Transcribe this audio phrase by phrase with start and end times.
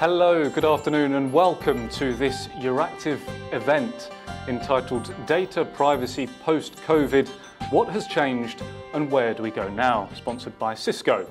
[0.00, 3.20] Hello, good afternoon, and welcome to this Euractiv
[3.52, 4.08] event
[4.48, 7.28] entitled Data Privacy Post COVID
[7.68, 8.62] What Has Changed
[8.94, 10.08] and Where Do We Go Now?
[10.14, 11.28] sponsored by Cisco.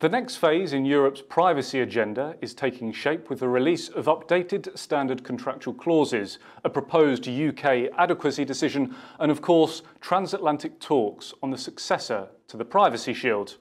[0.00, 4.76] The next phase in Europe's privacy agenda is taking shape with the release of updated
[4.76, 11.56] standard contractual clauses, a proposed UK adequacy decision, and of course, transatlantic talks on the
[11.56, 13.58] successor to the Privacy Shield.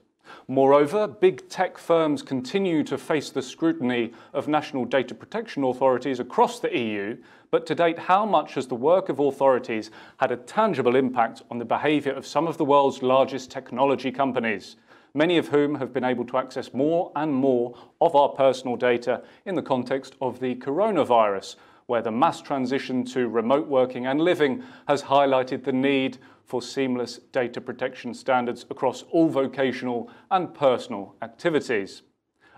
[0.47, 6.59] Moreover, big tech firms continue to face the scrutiny of national data protection authorities across
[6.59, 7.17] the EU,
[7.49, 11.57] but to date, how much has the work of authorities had a tangible impact on
[11.57, 14.75] the behaviour of some of the world's largest technology companies?
[15.15, 19.23] many of whom have been able to access more and more of our personal data
[19.45, 21.55] in the context of the coronavirus,
[21.87, 27.19] where the mass transition to remote working and living has highlighted the need for seamless
[27.31, 32.03] data protection standards across all vocational and personal activities.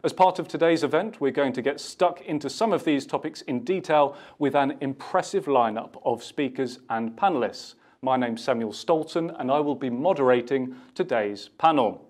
[0.03, 3.41] As part of today's event, we're going to get stuck into some of these topics
[3.41, 7.75] in detail with an impressive lineup of speakers and panelists.
[8.03, 12.07] My name's Samuel Stolton, and I will be moderating today's panel.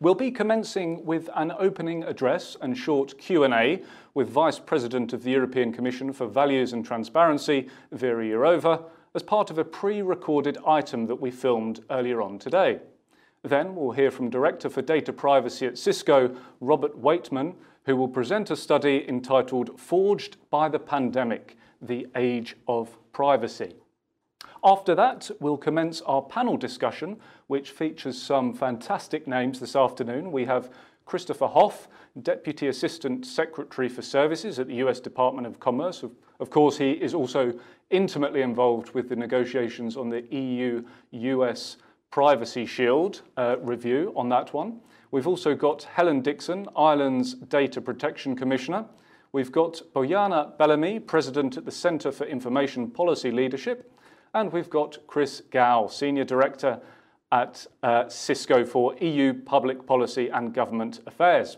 [0.00, 5.30] We'll be commencing with an opening address and short Q&A with Vice President of the
[5.30, 8.82] European Commission for Values and Transparency, Vera Jourova,
[9.14, 12.80] as part of a pre-recorded item that we filmed earlier on today.
[13.42, 17.54] Then we'll hear from Director for Data Privacy at Cisco, Robert Waitman,
[17.84, 23.74] who will present a study entitled Forged by the Pandemic, The Age of Privacy.
[24.64, 27.16] After that, we'll commence our panel discussion,
[27.48, 30.30] which features some fantastic names this afternoon.
[30.30, 30.70] We have
[31.04, 31.88] Christopher Hoff,
[32.22, 36.04] Deputy Assistant Secretary for Services at the US Department of Commerce.
[36.38, 37.52] Of, course, he is also
[37.92, 41.76] intimately involved with the negotiations on the EU US
[42.10, 44.80] Privacy Shield uh, review on that one.
[45.12, 48.86] We've also got Helen Dixon, Ireland's Data Protection Commissioner.
[49.32, 53.90] We've got Bojana Bellamy, President at the Centre for Information Policy Leadership.
[54.34, 56.80] And we've got Chris Gow, Senior Director
[57.30, 61.56] at uh, Cisco for EU Public Policy and Government Affairs.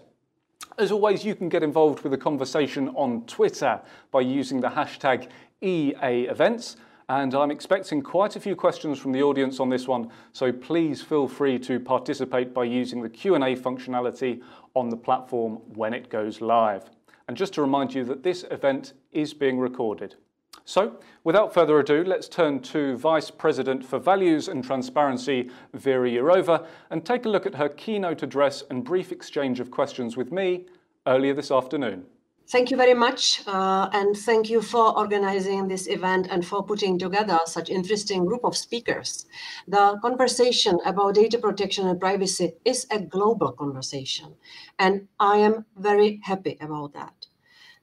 [0.79, 3.81] As always, you can get involved with the conversation on Twitter
[4.11, 5.29] by using the hashtag
[5.63, 6.77] EA Events.
[7.09, 11.03] And I'm expecting quite a few questions from the audience on this one, so please
[11.03, 14.41] feel free to participate by using the Q&A functionality
[14.75, 16.89] on the platform when it goes live.
[17.29, 20.17] And just to remind you that this event is being recorded.
[20.65, 26.67] So, without further ado, let's turn to Vice President for Values and Transparency, Vera Jourova,
[26.91, 30.65] and take a look at her keynote address and brief exchange of questions with me
[31.07, 32.07] earlier this afternoon.
[32.47, 36.99] Thank you very much, uh, and thank you for organizing this event and for putting
[36.99, 39.27] together such interesting group of speakers.
[39.67, 44.37] The conversation about data protection and privacy is a global conversation,
[44.79, 47.27] and I am very happy about that.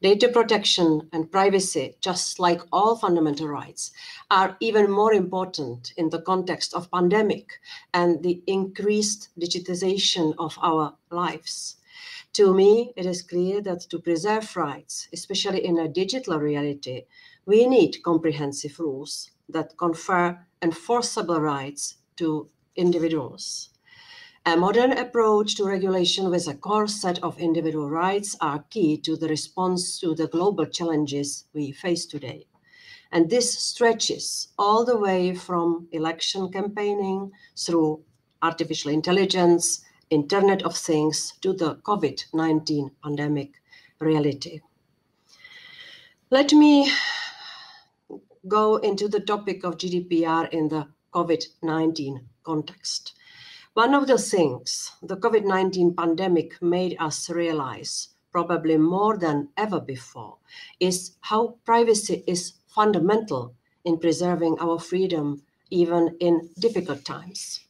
[0.02, 3.92] Data protection and privacy, just like all fundamental rights,
[4.30, 7.60] are even more important in the context of pandemic
[7.94, 11.78] and the increased digitization of our lives.
[12.34, 17.04] To me, it is clear that to preserve rights, especially in a digital reality,
[17.46, 23.70] we need comprehensive rules that confer enforceable rights to individuals.
[24.46, 29.18] A modern approach to regulation with a core set of individual rights are key to
[29.18, 32.48] the response to the global challenges we face today.
[33.12, 38.04] And this stretches all the way from election campaigning through
[38.42, 43.62] artificial intelligence, Internet of Things to the COVID 19 pandemic
[44.00, 44.60] reality.
[46.30, 46.92] Let me
[48.46, 53.14] go into the topic of GDPR in the COVID 19 context.
[53.74, 59.80] One of the things the COVID 19 pandemic made us realize, probably more than ever
[59.80, 60.40] before,
[60.82, 63.56] is how privacy is fundamental
[63.86, 67.62] in preserving our freedom even in difficult times.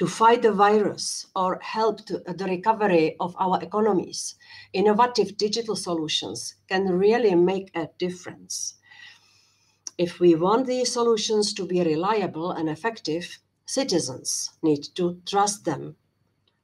[0.00, 4.34] To fight the virus or help to uh, the recovery of our economies,
[4.72, 8.74] innovative digital solutions can really make a difference.
[9.96, 13.38] If we want these solutions to be reliable and effective,
[13.70, 15.94] Citizens need to trust them.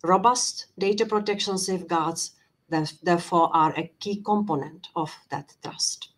[0.03, 2.33] Robust data protection safeguards,
[2.69, 6.09] therefore, are a key component of that trust.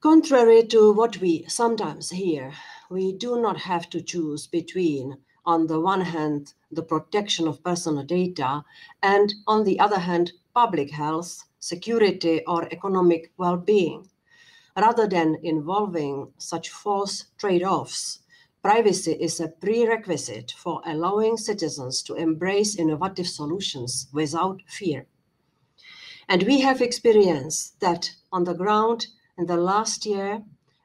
[0.00, 2.52] Contrary to what we sometimes hear,
[2.90, 8.04] we do not have to choose between, on the one hand, the protection of personal
[8.04, 8.62] data,
[9.02, 14.08] and on the other hand, public health, security, or economic well being.
[14.76, 18.20] Rather than involving such false trade offs,
[18.62, 25.06] Privacy is a prerequisite for allowing citizens to embrace innovative solutions without fear.
[26.28, 29.06] And we have experienced that on the ground
[29.38, 30.42] in the last year,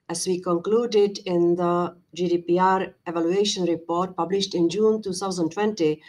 [0.09, 6.01] as we concluded in the GDPR evaluation report published in June 2020,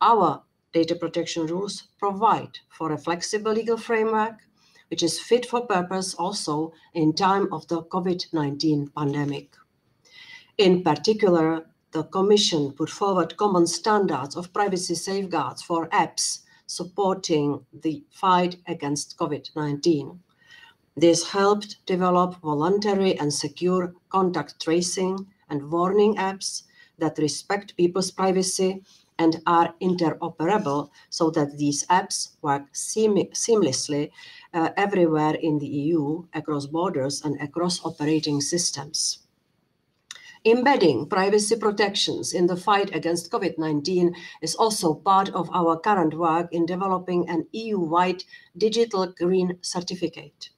[0.00, 4.34] our data protection rules provide for a flexible legal framework
[4.88, 9.54] which is fit for purpose also in time of the COVID-19 pandemic.
[10.58, 18.04] In particular, the Commission put forward common standards of privacy safeguards for apps supporting the
[18.10, 20.18] fight against COVID-19.
[20.94, 26.64] This helped develop voluntary and secure contact tracing and warning apps
[26.98, 28.82] that respect people's privacy
[29.18, 34.10] and are interoperable so that these apps work seam seamlessly
[34.52, 39.20] uh, everywhere in the EU, across borders and across operating systems.
[40.44, 46.14] Embedding privacy protections in the fight against COVID 19 is also part of our current
[46.14, 48.24] work in developing an EU wide
[48.58, 50.50] digital green certificate.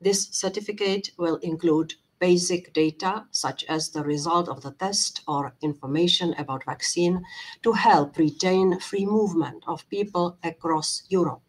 [0.00, 6.34] This certificate will include basic data, such as the result of the test or information
[6.38, 7.22] about vaccine,
[7.62, 11.42] to help retain free movement of people across Europe.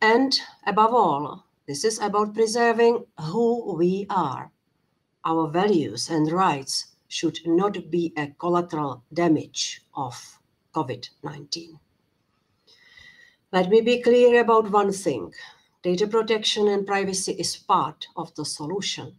[0.00, 4.52] And above all, this is about preserving who we are.
[5.24, 10.38] Our values and rights should not be a collateral damage of
[10.72, 11.80] COVID 19.
[13.50, 15.32] Let me be clear about one thing
[15.84, 19.14] data protection and privacy is part of the solution.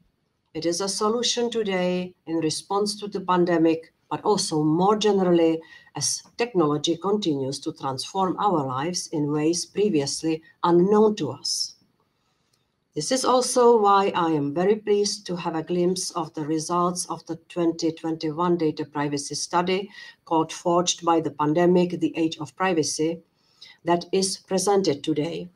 [0.54, 5.62] It is a solution today in response to the pandemic, but also more generally
[5.96, 11.76] as technology continues to transform our lives in ways previously unknown to us.
[12.94, 17.06] This is also why I am very pleased to have a glimpse of the results
[17.06, 19.90] of the 2021 data privacy study
[20.26, 23.22] called Forged by the Pandemic The Age of Privacy
[23.86, 25.50] that is presented today.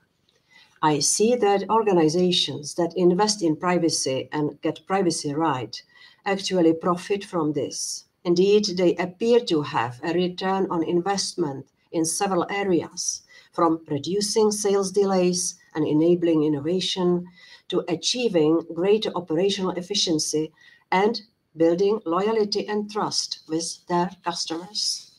[0.85, 5.81] I see that organizations that invest in privacy and get privacy right
[6.25, 8.03] actually profit from this.
[8.25, 13.21] Indeed, they appear to have a return on investment in several areas,
[13.53, 17.27] from reducing sales delays and enabling innovation
[17.69, 20.51] to achieving greater operational efficiency
[20.91, 21.21] and
[21.55, 25.12] building loyalty and trust with their customers.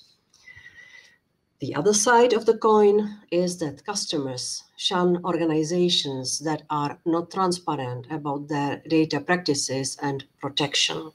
[1.64, 8.06] The other side of the coin is that customers shun organizations that are not transparent
[8.10, 11.12] about their data practices and protection.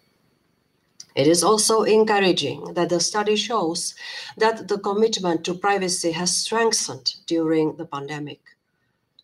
[1.14, 3.94] It is also encouraging that the study shows
[4.38, 8.42] that the commitment to privacy has strengthened during the pandemic.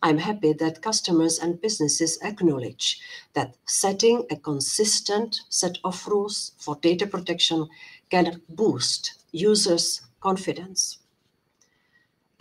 [0.04, 3.02] I'm happy that customers and businesses acknowledge
[3.34, 7.68] that setting a consistent set of rules for data protection
[8.12, 11.00] can boost users' confidence.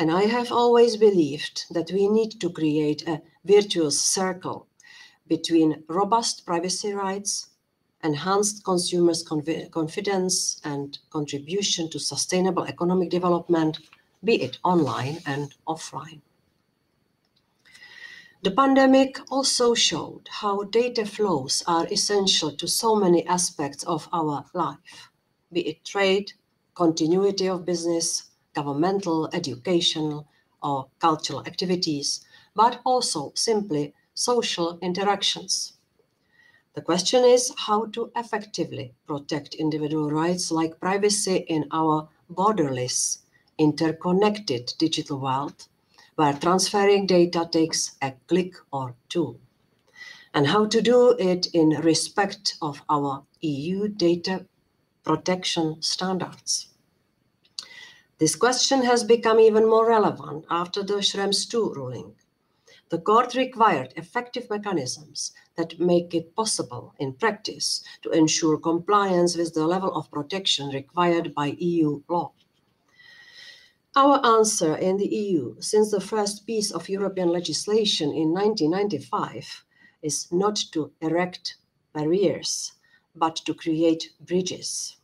[0.04, 4.66] And I have always believed that we need to create a virtuous circle
[5.26, 7.48] between robust privacy rights
[8.02, 13.78] enhanced consumers' confi confidence and contribution to sustainable economic development,
[14.22, 16.20] be it online and offline.
[18.42, 24.44] The pandemic also showed how data flows are essential to so many aspects of our
[24.52, 25.08] life,
[25.50, 26.34] be it trade,
[26.74, 30.26] continuity of business, governmental, educational,
[30.62, 35.74] or cultural activities, but also simply social interactions.
[36.74, 43.18] The question is how to effectively protect individual rights like privacy in our borderless,
[43.58, 45.68] interconnected digital world,
[46.16, 49.38] where transferring data takes a click or two,
[50.32, 54.46] and how to do it in respect of our EU data
[55.04, 56.73] protection standards.
[58.18, 62.14] This question has become even more relevant after the Schrems II ruling.
[62.90, 69.54] The court required effective mechanisms that make it possible in practice to ensure compliance with
[69.54, 72.30] the level of protection required by EU law.
[73.96, 79.64] Our answer in the EU since the first piece of European legislation in 1995
[80.02, 81.56] is not to erect
[81.92, 82.72] barriers,
[83.16, 84.98] but to create bridges,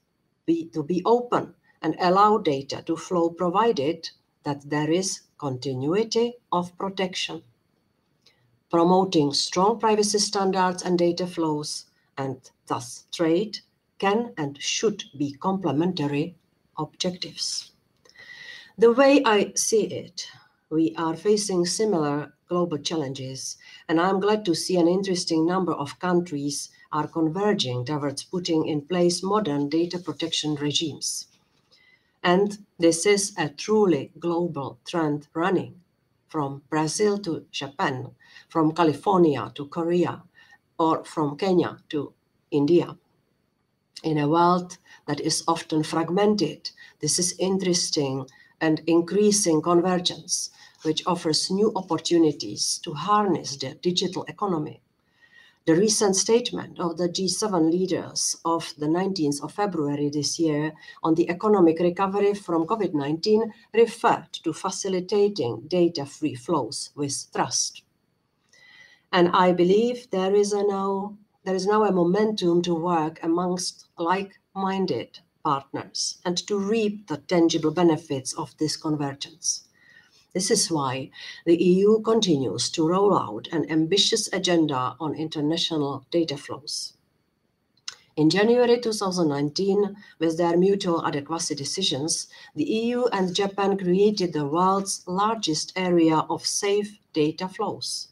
[0.47, 4.11] be, to be open and allow data to flow provided
[4.43, 7.43] that there is continuity of protection
[8.71, 13.59] promoting strong privacy standards and data flows, and thus trade
[13.99, 16.37] can and should be complementary
[16.79, 17.73] objectives.
[18.79, 20.29] The way I see it,
[20.71, 23.57] we are facing similar global challenges,
[23.89, 28.83] and I'm glad to see an interesting number of countries are converging towards putting in
[28.83, 31.27] place modern data protection regimes.
[32.23, 35.83] And this is a truly global trend running
[36.29, 38.15] from Brazil to Japan,
[38.49, 40.23] from California to Korea,
[40.79, 42.13] or from Kenya to
[42.51, 42.97] India.
[44.03, 48.27] In a world that is often fragmented, this is interesting
[48.61, 50.51] and increasing convergence,
[50.83, 54.83] which offers new opportunities to harness the digital economy.
[55.71, 61.15] The recent statement of the G7 leaders of the 19th of February this year on
[61.15, 67.85] the economic recovery from COVID 19 referred to facilitating data free flows with trust.
[69.13, 74.41] And I believe there is, now, there is now a momentum to work amongst like
[74.57, 79.69] minded partners and to reap the tangible benefits of this convergence.
[80.33, 81.11] This is why
[81.45, 86.93] the EU continues to roll out an ambitious agenda on international data flows.
[88.15, 95.03] In January 2019, with their mutual adequacy decisions, the EU and Japan created the world's
[95.09, 98.09] largest area of safe data flows.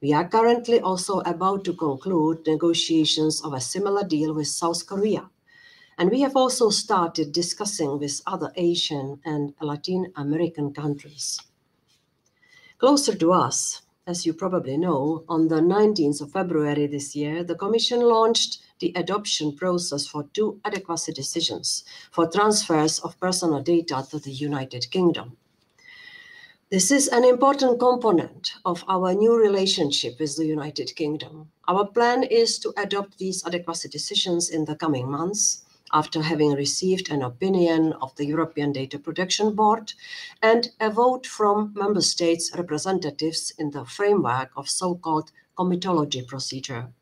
[0.00, 5.28] We are currently also about to conclude negotiations of a similar deal with South Korea.
[5.98, 11.38] And we have also started discussing with other Asian and Latin American countries.
[12.80, 17.54] Closer to us, as you probably know, on the 19th of February this year, the
[17.54, 24.18] Commission launched the adoption process for two adequacy decisions for transfers of personal data to
[24.18, 25.36] the United Kingdom.
[26.70, 31.50] This is an important component of our new relationship with the United Kingdom.
[31.68, 37.10] Our plan is to adopt these adequacy decisions in the coming months after having received
[37.10, 39.92] an opinion of the European Data Protection Board
[40.42, 46.92] and a vote from member states' representatives in the framework of so-called comitology procedure.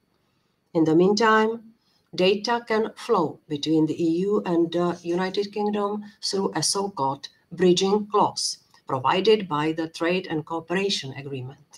[0.75, 1.75] In the meantime,
[2.15, 8.59] data can flow between the EU and the United Kingdom through a so-called bridging clause
[8.87, 11.78] provided by the Trade and Cooperation Agreement.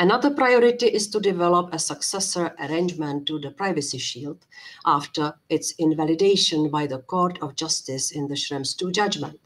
[0.00, 4.46] Another priority is to develop a successor arrangement to the Privacy Shield
[4.86, 9.40] after its invalidation by the Court of Justice in the Schrems II judgment.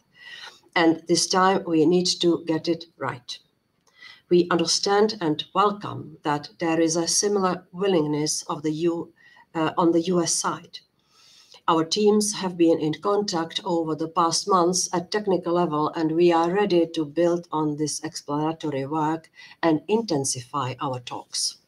[0.77, 3.39] And this time we need to get it right.
[4.29, 9.11] We understand and welcome that there is a similar willingness of the U,
[9.55, 10.81] uh, on the US side.
[11.69, 16.33] Our teams have been in contact over the past months at technical level, and we
[16.33, 19.31] are ready to build on this exploratory work
[19.62, 21.59] and intensify our talks.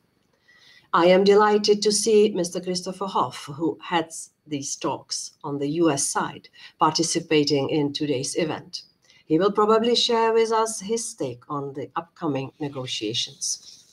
[0.93, 2.61] I am delighted to see Mr.
[2.61, 6.49] Christopher Hoff, who heads these talks on the US side,
[6.81, 8.83] participating in today's event.
[9.25, 13.85] He will probably share with us his take on the upcoming negotiations.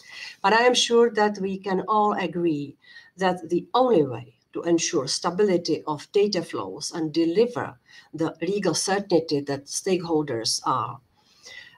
[0.42, 2.76] But I am sure that we can all agree
[3.18, 7.80] that the only way to ensure stability of data flows and deliver
[8.14, 11.00] the legal certainty that stakeholders are.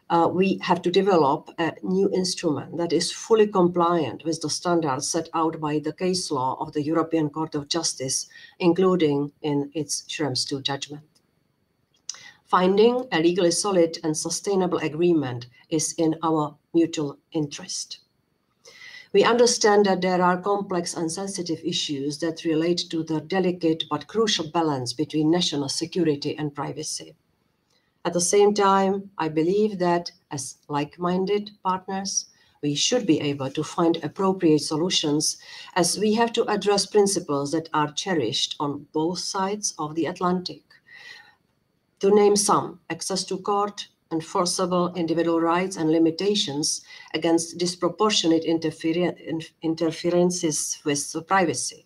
[0.09, 5.07] Uh, we have to develop a new instrument that is fully compliant with the standards
[5.07, 8.27] set out by the case law of the European Court of Justice,
[8.59, 11.03] including in its Schrems II judgment.
[12.45, 18.02] Finding a legally solid and sustainable agreement is in our mutual interest.
[19.13, 24.07] We understand that there are complex and sensitive issues that relate to the delicate but
[24.07, 27.15] crucial balance between national security and privacy.
[28.03, 32.25] At the same time, I believe that as like minded partners,
[32.63, 35.37] we should be able to find appropriate solutions
[35.75, 40.63] as we have to address principles that are cherished on both sides of the Atlantic.
[41.99, 46.81] To name some, access to court, enforceable individual rights and limitations
[47.13, 48.45] against disproportionate
[49.61, 51.85] interferences with privacy.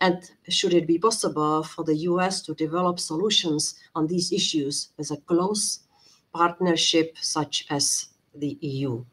[0.00, 3.62] And should it be possible for the US to develop solutions
[3.94, 5.64] on these issues with a close
[6.34, 9.04] partnership such as the EU?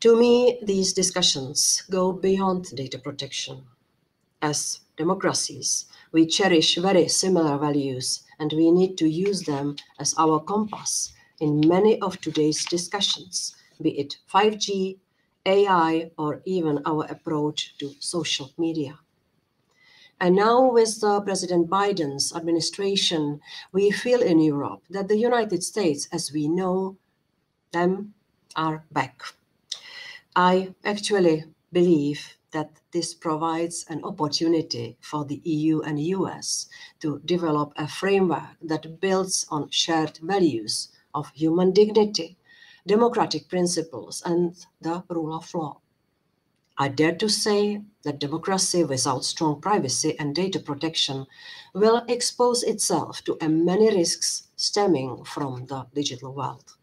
[0.00, 3.56] To me, these discussions go beyond data protection.
[4.40, 10.40] As democracies, we cherish very similar values and we need to use them as our
[10.40, 14.98] compass in many of today's discussions, be it 5G,
[15.46, 18.98] AI, or even our approach to social media.
[20.20, 23.40] And now, with uh, President Biden's administration,
[23.72, 26.98] we feel in Europe that the United States, as we know
[27.72, 28.12] them,
[28.54, 29.22] are back.
[30.36, 36.68] I actually believe that this provides an opportunity for the EU and US
[37.00, 42.36] to develop a framework that builds on shared values of human dignity,
[42.86, 45.80] democratic principles, and the rule of law.
[46.78, 51.26] I dare to say that democracy without strong privacy and data protection
[51.74, 56.76] will expose itself to many risks stemming from the digital world.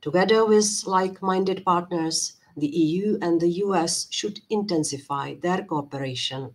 [0.00, 6.54] Together with like-minded partners, the EU and the US should intensify their cooperation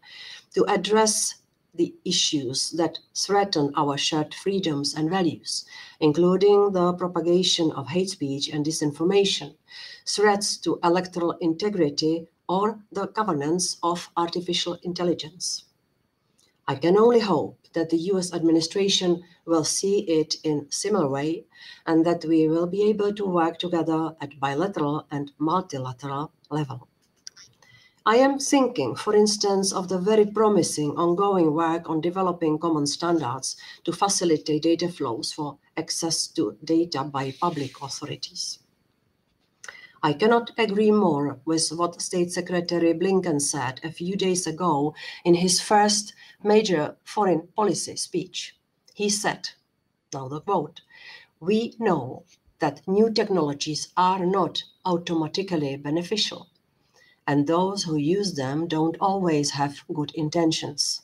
[0.53, 1.35] to address
[1.75, 5.65] the issues that threaten our shared freedoms and values,
[5.99, 9.55] including the propagation of hate speech and disinformation,
[10.05, 15.63] threats to electoral integrity, or the governance of artificial intelligence.
[16.65, 21.45] I can only hope that the US administration will see it in similar way
[21.85, 26.87] and that we will be able to work together at bilateral and multilateral level.
[28.05, 33.55] I am thinking, for instance, of the very promising ongoing work on developing common standards
[33.83, 38.59] to facilitate data flows for access to data by public authorities.
[40.03, 44.93] I cannot agree more with what State Secretary Blinken said a few days ago
[45.25, 48.55] in his first major foreign policy speech.
[48.93, 49.49] He said,
[50.13, 50.81] now the quote,
[51.39, 52.25] we know
[52.59, 56.49] that new technologies are not automatically beneficial
[57.25, 61.01] and those who use them don't always have good intentions.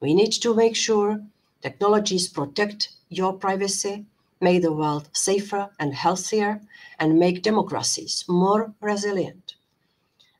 [0.00, 1.24] We need to make sure
[1.62, 4.06] technologies protect your privacy,
[4.44, 6.60] make the world safer and healthier,
[6.98, 9.54] and make democracies more resilient.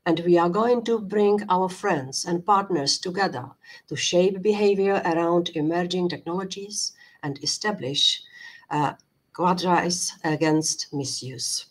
[0.06, 3.46] And we are going to bring our friends and partners together
[3.88, 6.92] to shape behavior around emerging technologies
[7.23, 8.23] and establish
[8.70, 8.92] uh,
[9.32, 11.66] guardrails against misuse.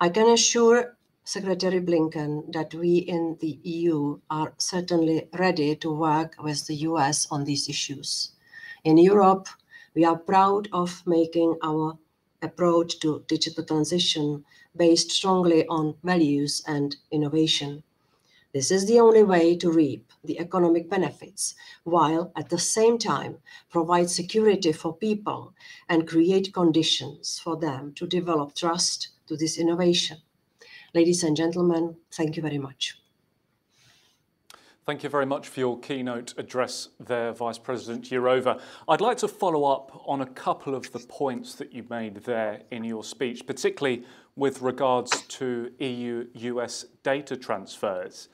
[0.00, 6.34] I can assure Secretary Blinken that we in the EU are certainly ready to work
[6.38, 8.32] with the US on these issues.
[8.84, 9.48] In Europe,
[9.96, 11.98] we are proud of making our
[12.42, 14.44] approach to digital transition
[14.76, 17.82] based strongly on values and innovation.
[18.52, 23.38] This is the only way to reap the economic benefits, while at the same time
[23.70, 25.54] provide security for people
[25.88, 30.18] and create conditions for them to develop trust to this innovation.
[30.94, 32.98] Ladies and gentlemen, thank you very much.
[34.86, 38.60] Thank you very much for your keynote address there, Vice President Jourova.
[38.86, 42.62] I'd like to follow up on a couple of the points that you made there
[42.70, 44.04] in your speech, particularly
[44.36, 48.28] with regards to EU-US data transfers.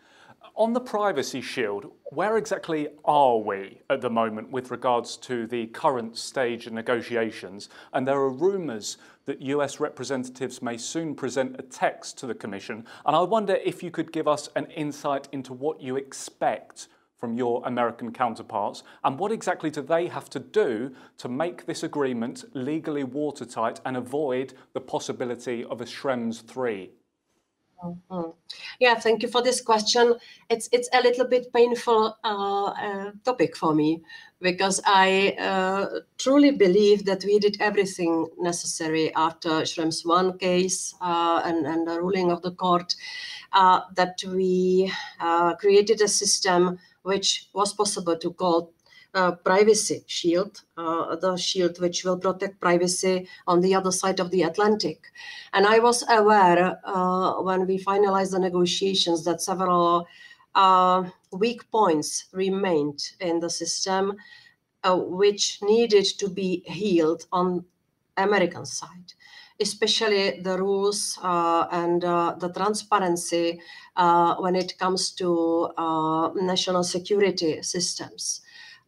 [0.54, 5.68] On the Privacy Shield, where exactly are we at the moment with regards to the
[5.68, 7.70] current stage of negotiations?
[7.94, 12.84] And there are rumours that US representatives may soon present a text to the Commission.
[13.06, 16.88] And I wonder if you could give us an insight into what you expect
[17.22, 21.84] from your American counterparts and what exactly do they have to do to make this
[21.84, 26.90] agreement legally watertight and avoid the possibility of a Schrems 3?
[27.82, 28.30] Mm-hmm.
[28.78, 30.14] Yeah, thank you for this question.
[30.48, 34.02] It's it's a little bit painful uh, uh, topic for me
[34.40, 41.42] because I uh, truly believe that we did everything necessary after Schrems one case uh,
[41.44, 42.94] and and the ruling of the court
[43.52, 48.72] uh, that we uh, created a system which was possible to call
[49.14, 54.30] uh, privacy shield, uh, the shield which will protect privacy on the other side of
[54.30, 55.04] the Atlantic.
[55.52, 60.06] And I was aware uh, when we finalized the negotiations that several
[60.54, 64.16] uh, weak points remained in the system,
[64.84, 67.64] uh, which needed to be healed on
[68.16, 69.14] American side
[69.60, 73.60] especially the rules uh, and uh, the transparency
[73.96, 75.70] uh, when it comes to
[76.34, 78.42] national security systems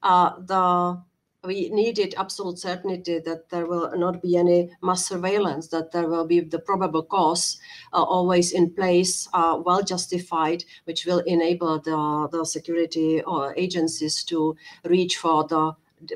[0.04, 1.02] uh, the
[1.44, 6.26] we needed absolute certainty that there will not be any mass surveillance, that there will
[6.26, 7.58] be the probable cause
[7.92, 14.24] uh, always in place, uh, well justified, which will enable the, the security uh, agencies
[14.24, 15.72] to reach for the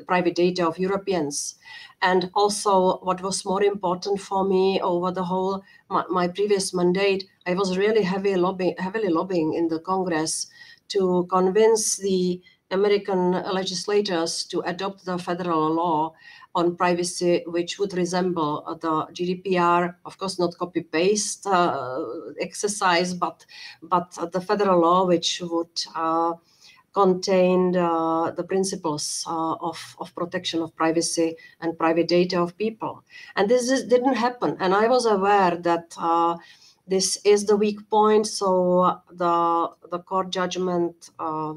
[0.07, 1.55] private data of Europeans.
[2.01, 7.25] And also, what was more important for me over the whole my, my previous mandate,
[7.45, 10.47] I was really heavy lobbying, heavily lobbying in the Congress
[10.89, 16.13] to convince the American legislators to adopt the federal law
[16.55, 21.99] on privacy, which would resemble the GDPR, of course, not copy paste uh,
[22.39, 23.45] exercise, but
[23.81, 26.33] but the federal law, which would uh,
[26.93, 33.03] contain uh, the principles uh, of, of protection of privacy and private data of people.
[33.35, 34.57] And this is, didn't happen.
[34.59, 36.37] And I was aware that uh,
[36.87, 38.25] this is the weak point.
[38.27, 41.53] So the the court judgment uh,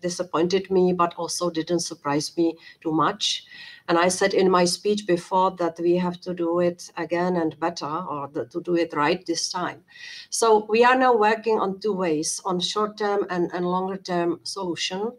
[0.00, 3.44] disappointed me, but also didn't surprise me too much.
[3.88, 7.58] And I said in my speech before that we have to do it again and
[7.60, 9.84] better, or the, to do it right this time.
[10.30, 15.12] So we are now working on two ways, on short-term and, and longer-term solution.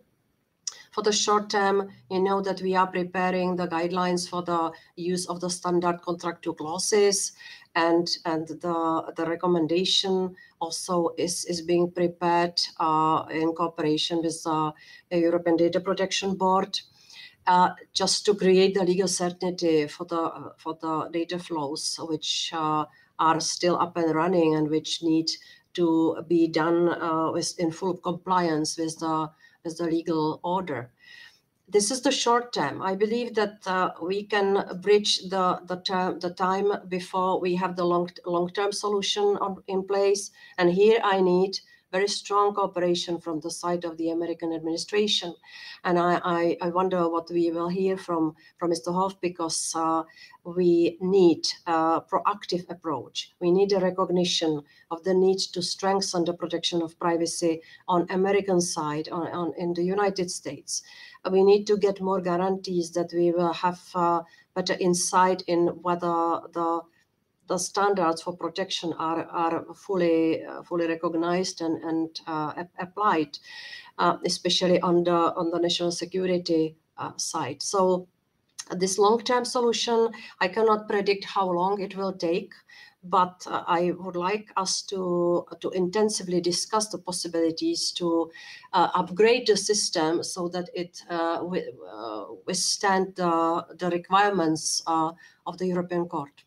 [0.98, 5.28] For the short term, you know that we are preparing the guidelines for the use
[5.28, 7.34] of the standard contractual clauses
[7.76, 14.74] and and the the recommendation also is is being prepared uh, in cooperation with the
[15.12, 16.80] European Data Protection Board.
[17.46, 22.86] Uh, just to create the legal certainty for the for the data flows which uh,
[23.20, 25.30] are still up and running and which need
[25.76, 29.30] to be done uh, with, in full compliance with the
[29.76, 30.92] the legal order.
[31.70, 32.82] This is the short term.
[32.82, 37.76] I believe that uh, we can bridge the the, term, the time before we have
[37.76, 40.32] the long long term solution on, in place.
[40.58, 41.60] And here I need
[41.92, 45.34] very strong cooperation from the side of the American administration.
[45.84, 48.94] And I, I, I wonder what we will hear from, from Mr.
[48.94, 50.04] Hoff because uh,
[50.44, 53.34] we need a proactive approach.
[53.40, 58.60] We need a recognition of the need to strengthen the protection of privacy on American
[58.60, 60.82] side, on, on in the United States.
[61.30, 64.22] We need to get more guarantees that we will have uh,
[64.56, 66.82] better insight in whether the
[67.48, 73.38] the standards for protection are, are fully uh, fully recognized and, and uh, applied,
[73.98, 77.62] uh, especially on the on the national security uh, side.
[77.62, 78.08] So
[78.72, 80.10] this long-term solution,
[80.42, 82.52] I cannot predict how long it will take,
[83.02, 88.30] but uh, I would like us to to intensively discuss the possibilities to
[88.74, 91.02] uh, upgrade the system so that it
[92.46, 96.44] withstand the, the requirements of the European Court.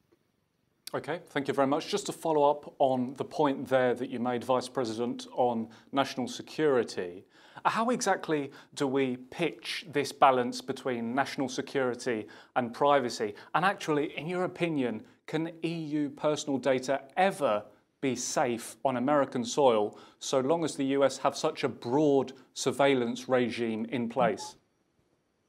[0.92, 1.88] Okay, thank you very much.
[1.88, 6.26] Just to follow up on the point there that you made, Vice President, on national
[6.26, 7.24] security,
[7.64, 12.26] how exactly do we pitch this balance between national security
[12.56, 13.34] and privacy?
[13.54, 17.62] And actually, in your opinion, can EU personal data ever
[18.00, 23.28] be safe on American soil so long as the US have such a broad surveillance
[23.28, 24.56] regime in place?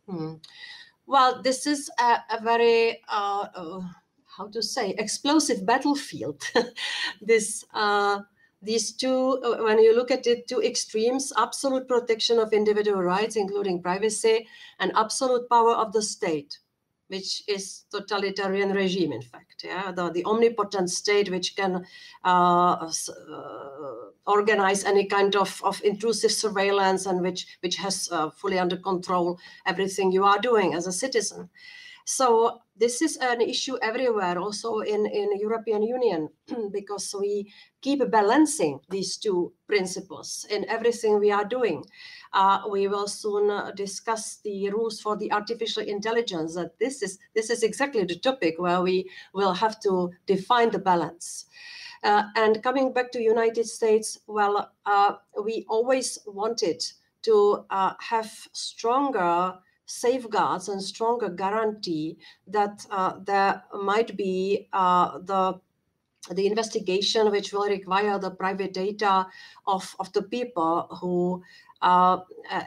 [0.08, 0.36] Hmm.
[1.08, 3.82] Well, this is a, a very uh, uh
[4.38, 6.42] how to say explosive battlefield.
[7.22, 8.20] this uh,
[8.62, 13.36] these two, uh, when you look at it, two extremes: absolute protection of individual rights,
[13.36, 14.48] including privacy,
[14.80, 16.60] and absolute power of the state,
[17.08, 19.12] which is totalitarian regime.
[19.12, 21.86] In fact, yeah, the, the omnipotent state which can
[22.24, 22.92] uh, uh,
[24.28, 29.40] organize any kind of, of intrusive surveillance and which which has uh, fully under control
[29.66, 31.50] everything you are doing as a citizen.
[32.06, 36.30] So this is an issue everywhere, also in, in European Union,
[36.72, 41.86] because we keep balancing these two principles in everything we are doing.
[42.34, 46.56] Uh, we will soon uh, discuss the rules for the artificial intelligence.
[46.56, 50.80] That this is this is exactly the topic where we will have to define the
[50.80, 51.46] balance.
[52.04, 56.84] Uh, and coming back to United States, well, uh, we always wanted
[57.22, 59.54] to uh, have stronger
[59.92, 65.60] safeguards and stronger guarantee that uh, there might be uh, the
[66.30, 69.26] the investigation which will require the private data
[69.66, 71.42] of, of the people who
[71.82, 72.20] uh,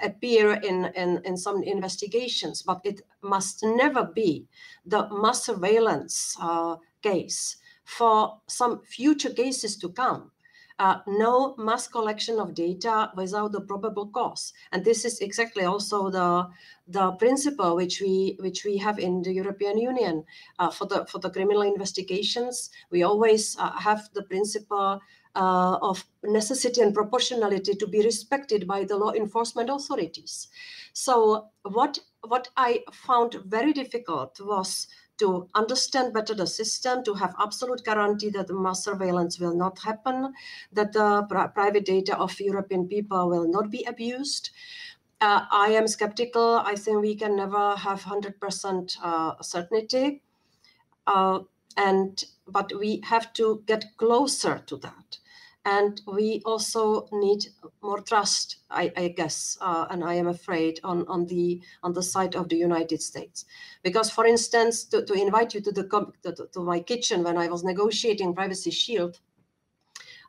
[0.03, 4.49] appear in, in, in some investigations, but it must never be
[4.85, 10.33] the mass surveillance uh, case for some future cases to come
[10.79, 14.53] uh, no mass collection of data without the probable cause.
[14.73, 16.49] And this is exactly also the
[16.87, 20.25] the principle which we which we have in the European Union
[20.59, 22.71] uh, for the for the criminal investigations.
[22.91, 25.01] We always uh, have the principle.
[25.37, 30.47] Uh, of necessity and proportionality to be respected by the law enforcement authorities.
[30.93, 34.87] So, what what I found very difficult was
[35.19, 40.33] to understand better the system, to have absolute guarantee that mass surveillance will not happen,
[40.73, 41.23] that the
[41.55, 44.51] private data of European people will not be abused.
[45.21, 46.57] Uh, I am skeptical.
[46.65, 50.23] I think we can never have 100% uh, certainty.
[51.07, 51.41] Uh,
[51.77, 55.19] and but we have to get closer to that
[55.65, 57.47] and we also need
[57.83, 62.03] more trust i, I guess uh, and i am afraid on, on the on the
[62.03, 63.45] side of the united states.
[63.83, 65.85] Because for instance to, to invite you to the
[66.23, 69.21] to, to my kitchen when i was negotiating privacy shield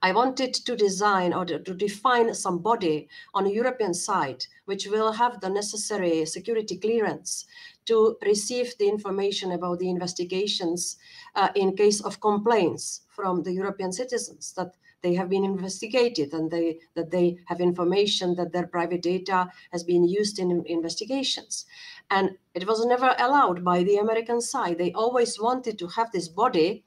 [0.01, 5.41] I wanted to design or to, define somebody on a European side which will have
[5.41, 7.45] the necessary security clearance
[7.85, 10.97] to receive the information about the investigations
[11.33, 16.49] uh, in case of complaints from the European citizens that they have been investigated and
[16.49, 19.39] they that they have information that their private data
[19.71, 21.67] has been used in investigations.
[22.09, 24.77] And it was never allowed by the american side.
[24.77, 26.83] They always wanted to have this body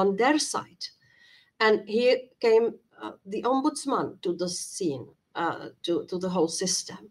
[0.00, 0.84] on their side.
[1.60, 2.66] And here came
[3.02, 7.10] uh, the ombudsman to the scene uh, to, to the whole system.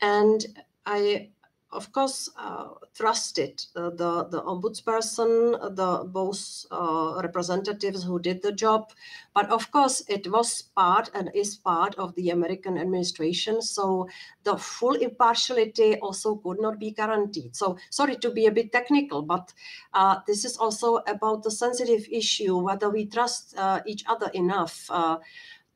[0.00, 0.44] And
[0.84, 1.30] I
[1.72, 8.52] of course, uh, trusted uh, the the ombudsperson, the both uh, representatives who did the
[8.52, 8.92] job,
[9.34, 13.62] but of course it was part and is part of the American administration.
[13.62, 14.08] So
[14.44, 17.56] the full impartiality also could not be guaranteed.
[17.56, 19.52] So sorry to be a bit technical, but
[19.94, 24.86] uh, this is also about the sensitive issue whether we trust uh, each other enough,
[24.90, 25.18] uh,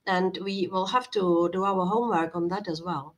[0.06, 3.15] and we will have to do our homework on that as well.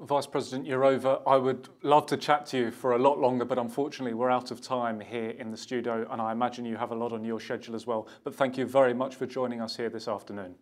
[0.00, 3.58] Vice President Jourova, I would love to chat to you for a lot longer, but
[3.58, 6.94] unfortunately we're out of time here in the studio, and I imagine you have a
[6.96, 8.08] lot on your schedule as well.
[8.24, 10.56] But thank you very much for joining us here this afternoon.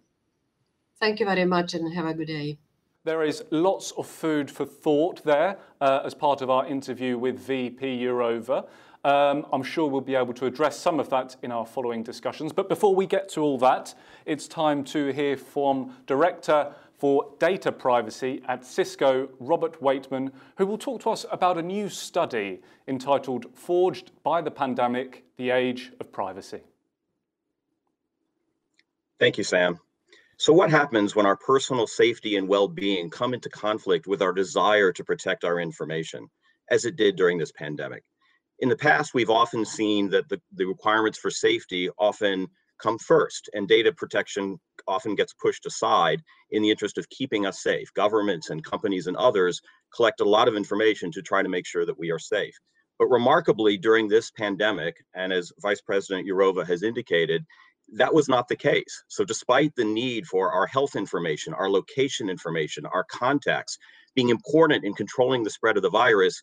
[1.00, 2.58] Thank you very much, and have a good day.
[3.04, 7.38] There is lots of food for thought there uh, as part of our interview with
[7.38, 8.68] VP Jourova.
[9.04, 12.52] Um, I'm sure we'll be able to address some of that in our following discussions.
[12.52, 13.94] But before we get to all that,
[14.26, 20.78] it's time to hear from Director for data privacy at Cisco, Robert Waitman, who will
[20.78, 26.12] talk to us about a new study entitled Forged by the Pandemic The Age of
[26.12, 26.60] Privacy.
[29.18, 29.80] Thank you, Sam.
[30.36, 34.32] So, what happens when our personal safety and well being come into conflict with our
[34.32, 36.28] desire to protect our information,
[36.70, 38.04] as it did during this pandemic?
[38.60, 42.46] In the past, we've often seen that the, the requirements for safety often
[42.78, 47.62] come first, and data protection often gets pushed aside in the interest of keeping us
[47.62, 47.92] safe.
[47.94, 49.60] Governments and companies and others
[49.94, 52.54] collect a lot of information to try to make sure that we are safe.
[52.98, 57.44] But remarkably, during this pandemic, and as Vice President Jourova has indicated,
[57.94, 59.04] that was not the case.
[59.08, 63.78] So, despite the need for our health information, our location information, our contacts
[64.14, 66.42] being important in controlling the spread of the virus,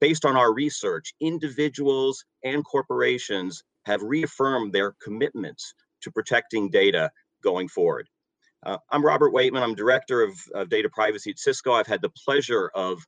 [0.00, 7.10] based on our research, individuals and corporations have reaffirmed their commitments to protecting data
[7.44, 8.08] going forward.
[8.64, 9.62] Uh, I'm Robert Waitman.
[9.62, 11.72] I'm director of, of, data privacy at Cisco.
[11.72, 12.98] I've had the pleasure of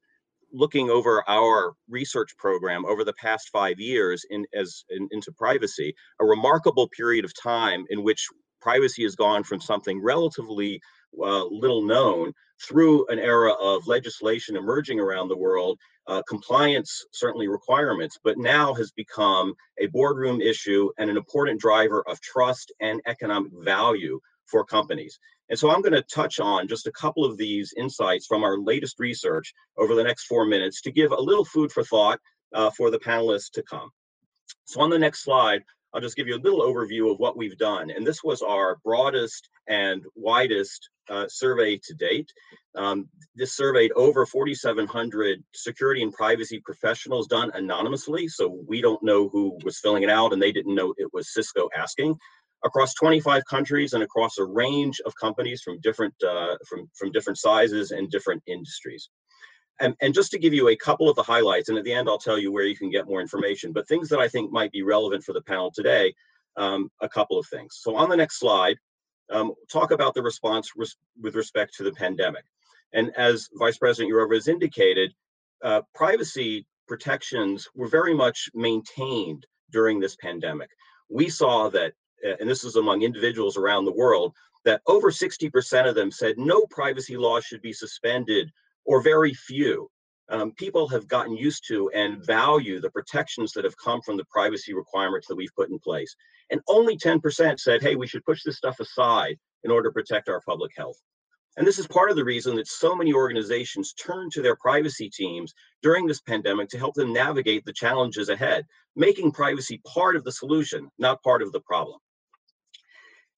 [0.53, 5.95] looking over our research program over the past five years in, as in, into privacy,
[6.21, 8.29] a remarkable period of time in which
[8.61, 10.81] privacy has gone from something relatively
[11.21, 17.49] uh, little known through an era of legislation emerging around the world uh, compliance certainly
[17.49, 23.01] requirements, but now has become a boardroom issue and an important driver of trust and
[23.07, 25.19] economic value for companies.
[25.49, 28.59] And so I'm going to touch on just a couple of these insights from our
[28.59, 32.21] latest research over the next four minutes to give a little food for thought
[32.55, 33.91] uh, for the panelists to come.
[34.65, 37.57] So on the next slide, I'll just give you a little overview of what we've
[37.57, 37.91] done.
[37.91, 42.31] And this was our broadest and widest uh, survey to date.
[42.77, 48.29] Um, this surveyed over 4,700 security and privacy professionals done anonymously.
[48.29, 51.33] So we don't know who was filling it out and they didn't know it was
[51.33, 52.17] Cisco asking
[52.65, 57.39] across 25 countries and across a range of companies from different uh, from, from different
[57.39, 59.09] sizes and different industries.
[59.79, 62.09] And, and just to give you a couple of the highlights, and at the end
[62.09, 64.73] I'll tell you where you can get more information, but things that I think might
[64.73, 66.15] be relevant for the panel today,
[66.57, 67.79] um, a couple of things.
[67.81, 68.79] So on the next slide,
[69.31, 72.45] um, talk about the response res with respect to the pandemic.
[72.93, 75.13] And as Vice President Jourova has indicated,
[75.63, 80.71] uh, privacy protections were very much maintained during this pandemic.
[81.09, 81.93] We saw that,
[82.25, 84.35] uh, and this is among individuals around the world,
[84.65, 88.51] that over 60% of them said no privacy laws should be suspended
[88.85, 89.91] or very few.
[90.29, 94.25] Um, people have gotten used to and value the protections that have come from the
[94.25, 96.15] privacy requirements that we've put in place.
[96.51, 100.29] And only 10% said, hey, we should push this stuff aside in order to protect
[100.29, 100.97] our public health.
[101.57, 105.09] And this is part of the reason that so many organizations turn to their privacy
[105.09, 110.25] teams during this pandemic to help them navigate the challenges ahead, making privacy part of
[110.25, 111.99] the solution, not part of the problem.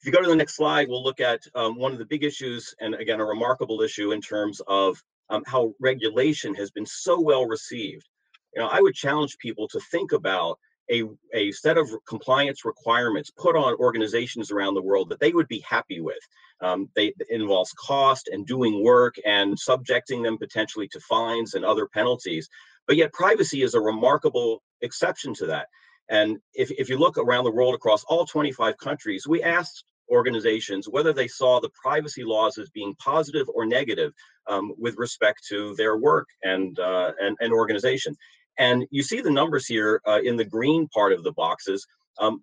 [0.00, 2.24] If you go to the next slide, we'll look at um, one of the big
[2.24, 7.20] issues, and again, a remarkable issue in terms of um, how regulation has been so
[7.20, 8.08] well received.
[8.54, 10.58] You know, I would challenge people to think about
[10.90, 15.48] a, a set of compliance requirements put on organizations around the world that they would
[15.48, 16.18] be happy with.
[16.60, 21.64] Um, they it involves cost and doing work and subjecting them potentially to fines and
[21.64, 22.48] other penalties.
[22.86, 25.68] But yet privacy is a remarkable exception to that.
[26.08, 30.88] And if, if you look around the world across all 25 countries, we asked organizations
[30.88, 34.12] whether they saw the privacy laws as being positive or negative
[34.46, 38.16] um, with respect to their work and, uh, and, and organization.
[38.58, 41.86] And you see the numbers here uh, in the green part of the boxes,
[42.18, 42.42] um,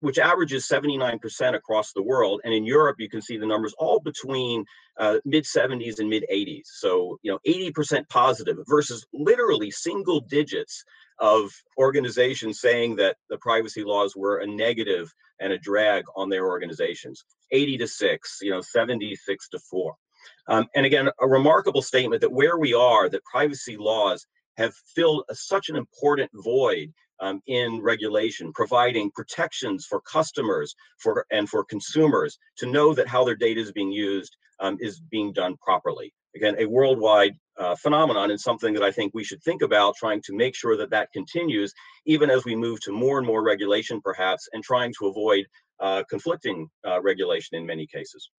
[0.00, 2.40] which averages 79% across the world.
[2.44, 4.64] And in Europe, you can see the numbers all between
[4.98, 6.66] uh, mid 70s and mid 80s.
[6.66, 10.84] So, you know, 80% positive versus literally single digits
[11.18, 16.46] of organizations saying that the privacy laws were a negative and a drag on their
[16.46, 19.94] organizations 80 to 6 you know 76 to 4
[20.48, 25.24] Um, and again, a remarkable statement that where we are, that privacy laws have filled
[25.28, 31.64] a, such an important void um, in regulation, providing protections for customers for and for
[31.64, 36.12] consumers to know that how their data is being used um, is being done properly.
[36.36, 40.22] Again, a worldwide uh, phenomenon and something that I think we should think about trying
[40.22, 41.72] to make sure that that continues,
[42.06, 45.46] even as we move to more and more regulation, perhaps, and trying to avoid
[45.80, 48.30] uh, conflicting uh, regulation in many cases.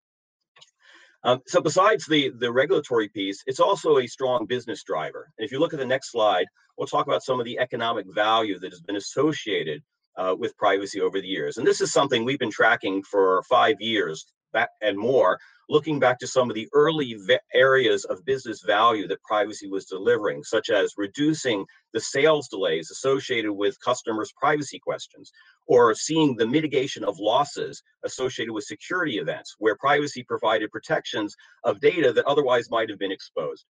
[1.23, 5.29] Um, so besides the, the regulatory piece, it's also a strong business driver.
[5.37, 6.45] And if you look at the next slide,
[6.77, 9.83] we'll talk about some of the economic value that has been associated
[10.17, 11.57] uh, with privacy over the years.
[11.57, 15.39] And this is something we've been tracking for five years back and more,
[15.71, 17.15] looking back to some of the early
[17.53, 23.53] areas of business value that privacy was delivering, such as reducing the sales delays associated
[23.53, 25.31] with customers' privacy questions,
[25.67, 31.79] or seeing the mitigation of losses associated with security events, where privacy provided protections of
[31.79, 33.63] data that otherwise might have been exposed.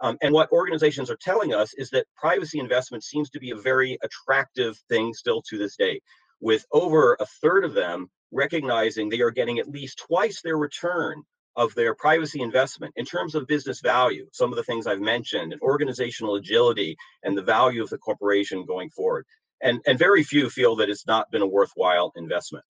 [0.00, 3.56] Um, and what organizations are telling us is that privacy investment seems to be a
[3.56, 6.00] very attractive thing still to this day,
[6.40, 11.24] with over a third of them recognizing they are getting at least twice their return
[11.58, 15.52] of their privacy investment in terms of business value, some of the things I've mentioned,
[15.52, 19.26] and organizational agility and the value of the corporation going forward.
[19.60, 22.64] And, and very few feel that it's not been a worthwhile investment.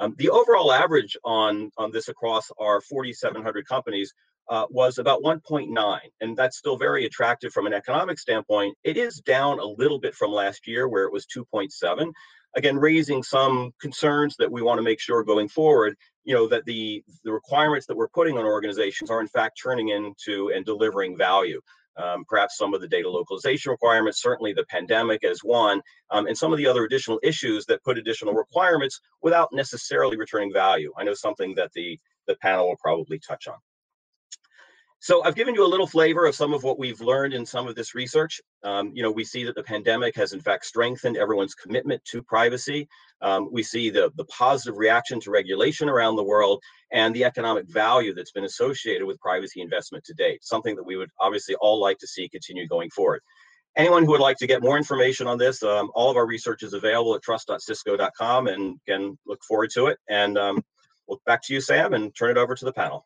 [0.00, 4.12] Um, the overall average on, on this across our 4,700 companies
[4.50, 8.76] uh, was about 1.9, and that's still very attractive from an economic standpoint.
[8.82, 12.12] It is down a little bit from last year where it was 2.7,
[12.56, 16.64] again raising some concerns that we want to make sure going forward you know that
[16.64, 21.16] the the requirements that we're putting on organizations are in fact turning into and delivering
[21.16, 21.60] value.
[21.98, 26.36] Um, perhaps some of the data localization requirements certainly the pandemic as one um, and
[26.36, 30.90] some of the other additional issues that put additional requirements without necessarily returning value.
[30.96, 33.56] I know something that the the panel will probably touch on
[35.02, 37.66] so I've given you a little flavor of some of what we've learned in some
[37.66, 38.40] of this research.
[38.62, 42.22] Um, you know, we see that the pandemic has in fact strengthened everyone's commitment to
[42.22, 42.88] privacy.
[43.20, 46.62] Um, we see the, the positive reaction to regulation around the world
[46.92, 50.96] and the economic value that's been associated with privacy investment to date, something that we
[50.96, 53.22] would obviously all like to see continue going forward.
[53.76, 56.62] Anyone who would like to get more information on this, um, all of our research
[56.62, 59.98] is available at trust.cisco.com and can look forward to it.
[60.08, 60.62] And um,
[61.08, 63.04] well, back to you, Sam, and turn it over to the panel.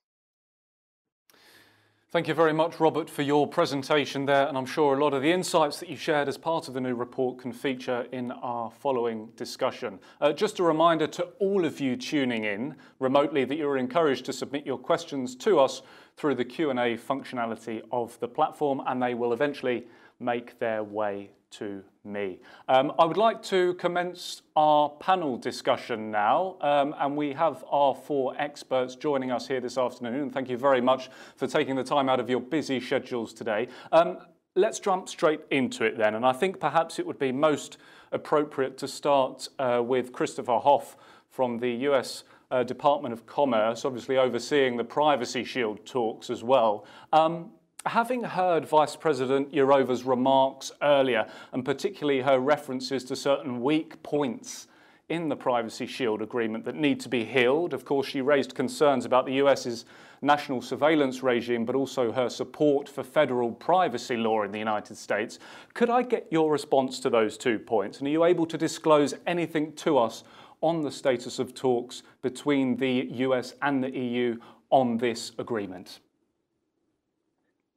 [2.12, 5.22] Thank you very much, Robert, for your presentation there, and I'm sure a lot of
[5.22, 8.70] the insights that you shared as part of the new report can feature in our
[8.70, 9.98] following discussion.
[10.20, 14.32] Uh, just a reminder to all of you tuning in remotely that you're encouraged to
[14.32, 15.82] submit your questions to us
[16.16, 19.88] through the Q&A functionality of the platform, and they will eventually
[20.20, 22.38] make their way to me.
[22.68, 27.94] Um, I would like to commence our panel discussion now, um, and we have our
[27.94, 30.30] four experts joining us here this afternoon.
[30.30, 33.68] Thank you very much for taking the time out of your busy schedules today.
[33.92, 34.18] Um,
[34.54, 37.78] let's jump straight into it then, and I think perhaps it would be most
[38.12, 40.96] appropriate to start uh, with Christopher Hoff
[41.30, 46.86] from the US uh, Department of Commerce, obviously overseeing the Privacy Shield talks as well.
[47.12, 47.50] Um,
[47.86, 54.66] having heard Vice President Jourova's remarks earlier, and particularly her references to certain weak points
[55.08, 59.04] in the Privacy Shield agreement that need to be healed, of course, she raised concerns
[59.04, 59.84] about the US's
[60.20, 65.38] national surveillance regime, but also her support for federal privacy law in the United States.
[65.74, 67.98] Could I get your response to those two points?
[67.98, 70.24] And are you able to disclose anything to us
[70.60, 74.38] on the status of talks between the US and the EU
[74.70, 76.00] on this agreement?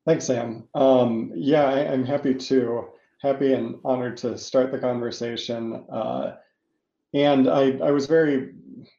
[0.09, 0.67] Thanks, Sam.
[0.73, 2.87] Um, yeah, I, am happy to,
[3.21, 5.85] happy and honored to start the conversation.
[5.87, 6.37] Uh,
[7.13, 8.53] and I, I was very,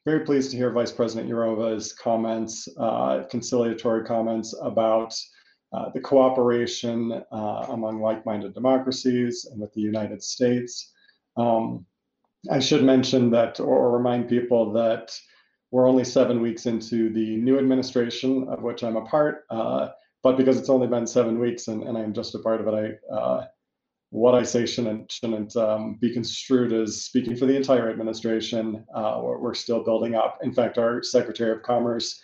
[0.04, 5.12] very pleased to hear Vice President Jourova's comments, uh, conciliatory comments about
[5.72, 10.92] uh, the cooperation uh, among like-minded democracies and with the United States.
[11.36, 11.84] Um,
[12.52, 15.10] I should mention that, or remind people that
[15.72, 19.42] we're only seven weeks into the new administration of which I'm a part.
[19.50, 19.88] Uh,
[20.22, 22.98] but because it's only been seven weeks and, and I'm just a part of it,
[23.10, 23.46] I uh,
[24.10, 28.84] what I say shouldn't shouldn't um, be construed as speaking for the entire administration.
[28.94, 30.38] Uh, we're, we're, still building up.
[30.42, 32.20] In fact, our Secretary of Commerce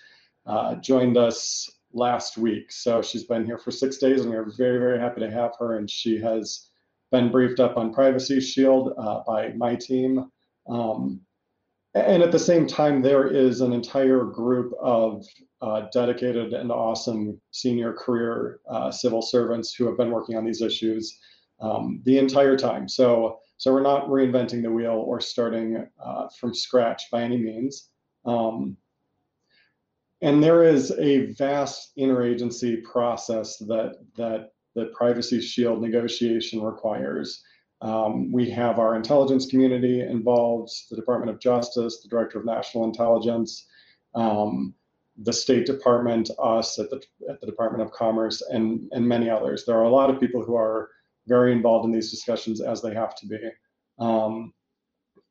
[0.46, 4.78] uh, joined us last week, so she's been here for six days, and we're very
[4.78, 5.78] very happy to have her.
[5.78, 6.68] And she has
[7.12, 10.30] been briefed up on Privacy Shield uh, by my team.
[10.68, 11.20] Um,
[11.96, 15.24] and at the same time, there is an entire group of
[15.62, 20.60] uh, dedicated and awesome senior career uh, civil servants who have been working on these
[20.60, 21.18] issues
[21.60, 22.88] um, the entire time.
[22.88, 27.88] So, so we're not reinventing the wheel or starting uh, from scratch by any means.
[28.26, 28.76] Um,
[30.20, 37.42] and there is a vast interagency process that that the Privacy Shield negotiation requires.
[37.82, 42.84] Um, we have our intelligence community involved, the Department of Justice, the Director of National
[42.84, 43.66] Intelligence,
[44.14, 44.74] um,
[45.18, 49.64] the State Department, us at the, at the Department of Commerce, and, and many others.
[49.64, 50.90] There are a lot of people who are
[51.26, 53.38] very involved in these discussions as they have to be.
[53.98, 54.52] Um,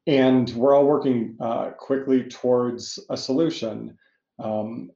[0.08, 3.98] and we're all working uh, quickly towards a solution.
[4.38, 4.92] Um,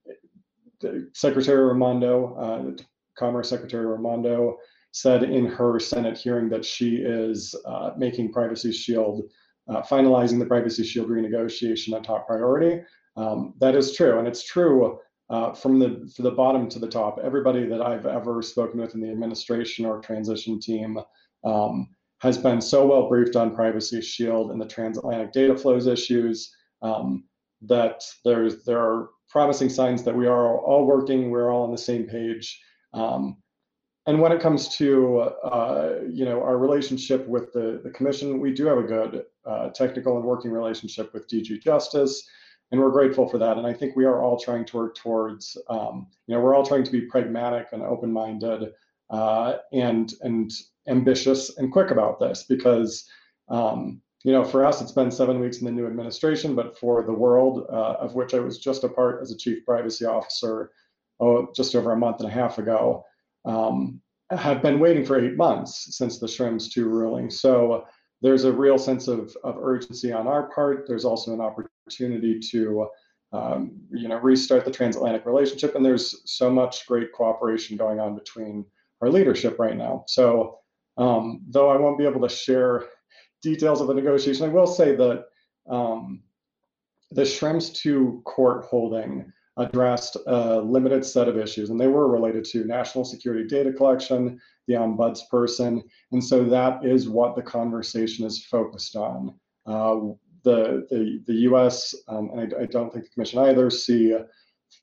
[1.13, 2.83] Secretary Raimondo, uh,
[3.17, 4.57] Commerce Secretary Raimondo,
[4.91, 9.23] said in her Senate hearing that she is uh, making Privacy Shield,
[9.69, 12.81] uh, finalizing the Privacy Shield renegotiation a top priority.
[13.15, 16.87] Um, that is true, and it's true uh, from the from the bottom to the
[16.87, 17.19] top.
[17.23, 20.99] Everybody that I've ever spoken with in the administration or transition team
[21.43, 21.89] um,
[22.21, 27.25] has been so well briefed on Privacy Shield and the transatlantic data flows issues um,
[27.61, 31.29] that there's there are promising signs that we are all working.
[31.29, 32.59] We're all on the same page.
[32.93, 33.37] Um,
[34.05, 38.53] and when it comes to uh, you know our relationship with the, the commission, we
[38.53, 42.27] do have a good uh, technical and working relationship with DG Justice,
[42.71, 43.57] and we're grateful for that.
[43.57, 46.65] And I think we are all trying to work towards um, you know we're all
[46.65, 48.71] trying to be pragmatic and open-minded
[49.09, 50.51] uh, and and
[50.87, 53.05] ambitious and quick about this because
[53.49, 57.03] um, you know for us it's been seven weeks in the new administration, but for
[57.03, 60.71] the world uh, of which I was just a part as a chief privacy officer
[61.19, 63.03] oh, just over a month and a half ago
[63.49, 63.99] um,
[64.31, 67.29] have been waiting for eight months since the Schrems 2 ruling.
[67.29, 67.85] So
[68.21, 70.85] there's a real sense of, of urgency on our part.
[70.87, 72.87] There's also an opportunity to
[73.31, 75.75] um, you know, restart the transatlantic relationship.
[75.75, 78.65] And there's so much great cooperation going on between
[79.01, 80.03] our leadership right now.
[80.07, 80.59] So
[80.97, 82.85] um, though I won't be able to share
[83.41, 85.25] details of the negotiation, I will say that
[85.69, 86.21] um,
[87.11, 92.45] the Schrems 2 court holding addressed a limited set of issues, and they were related
[92.45, 95.81] to national security data collection, the ombudsperson,
[96.11, 99.35] and so that is what the conversation is focused on.
[99.65, 101.93] Uh, the, the, the U.S.
[102.07, 104.15] Um, and I, I, don't think the Commission either see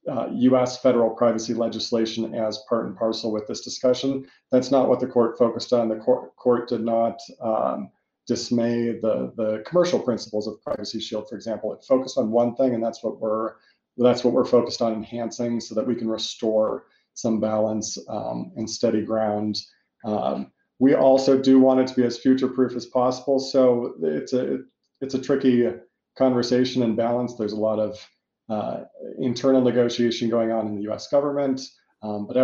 [0.09, 0.81] uh, U.S.
[0.81, 4.27] federal privacy legislation as part and parcel with this discussion.
[4.53, 5.89] That's not what the court focused on.
[5.89, 7.91] The court, court did not um,
[8.27, 11.72] dismay the, the commercial principles of Privacy Shield, for example.
[11.72, 13.55] It focused on one thing, and that's what we're
[13.97, 16.84] that's what we're focused on enhancing so that we can restore
[17.14, 19.57] some balance um, and steady ground.
[20.05, 23.38] Um, we also do want it to be as future proof as possible.
[23.38, 24.59] So it's a
[25.01, 25.68] it's a tricky
[26.16, 27.34] conversation and balance.
[27.34, 28.09] There's a lot of
[28.49, 28.84] uh,
[29.18, 31.09] internal negotiation going on in the U.S.
[31.09, 31.61] government,
[32.03, 32.36] um, but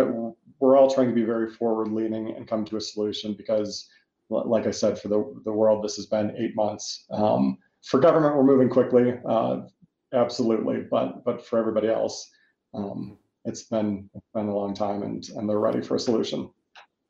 [0.59, 3.87] we're all trying to be very forward leaning and come to a solution because,
[4.29, 7.05] like I said, for the the world, this has been eight months.
[7.11, 9.13] Um, for government, we're moving quickly.
[9.27, 9.61] Uh,
[10.13, 10.81] absolutely.
[10.89, 12.29] But but for everybody else,
[12.73, 16.49] um, it's been been a long time, and and they're ready for a solution.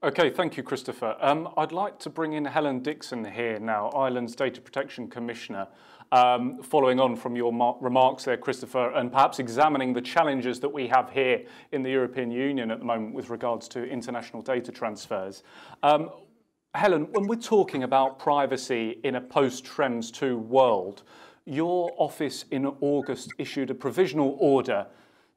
[0.04, 1.16] Okay, thank you, Christopher.
[1.22, 5.66] Um, I'd like to bring in Helen Dixon here now, Ireland's Data Protection Commissioner.
[6.12, 10.88] Um, following on from your remarks there, Christopher, and perhaps examining the challenges that we
[10.89, 15.41] have here in the European Union at the moment with regards to international data transfers.
[15.82, 16.10] Um,
[16.76, 21.04] Helen, when we're talking about privacy in a post-Schrems 2 world,
[21.45, 24.87] your office in August issued a provisional order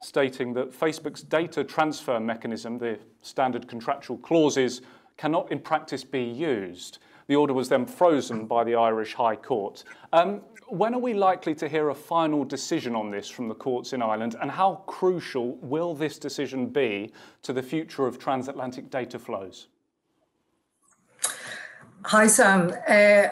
[0.01, 4.81] stating that Facebook's data transfer mechanism, the standard contractual clauses,
[5.17, 6.99] cannot in practice be used.
[7.27, 9.83] The order was then frozen by the Irish High Court.
[10.13, 13.93] Um, when are we likely to hear a final decision on this from the courts
[13.93, 19.17] in Ireland, and how crucial will this decision be to the future of transatlantic data
[19.17, 19.67] flows?
[22.07, 22.73] Hi, Sam.
[22.87, 23.27] Uh,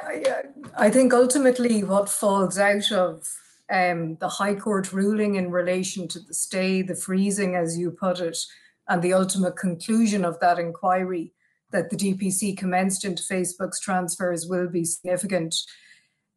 [0.76, 3.26] I think ultimately what falls out of
[3.70, 8.20] um, the High Court ruling in relation to the stay, the freezing, as you put
[8.20, 8.38] it,
[8.90, 11.32] and the ultimate conclusion of that inquiry
[11.72, 15.56] that the DPC commenced into Facebook's transfers will be significant.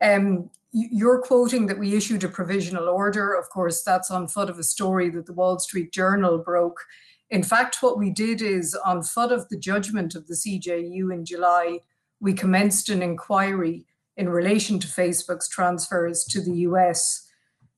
[0.00, 3.34] Um, you're quoting that we issued a provisional order.
[3.34, 6.84] Of course, that's on foot of a story that the Wall Street Journal broke.
[7.30, 11.24] In fact, what we did is on foot of the judgment of the CJEU in
[11.24, 11.80] July,
[12.20, 17.24] we commenced an inquiry in relation to Facebook's transfers to the US.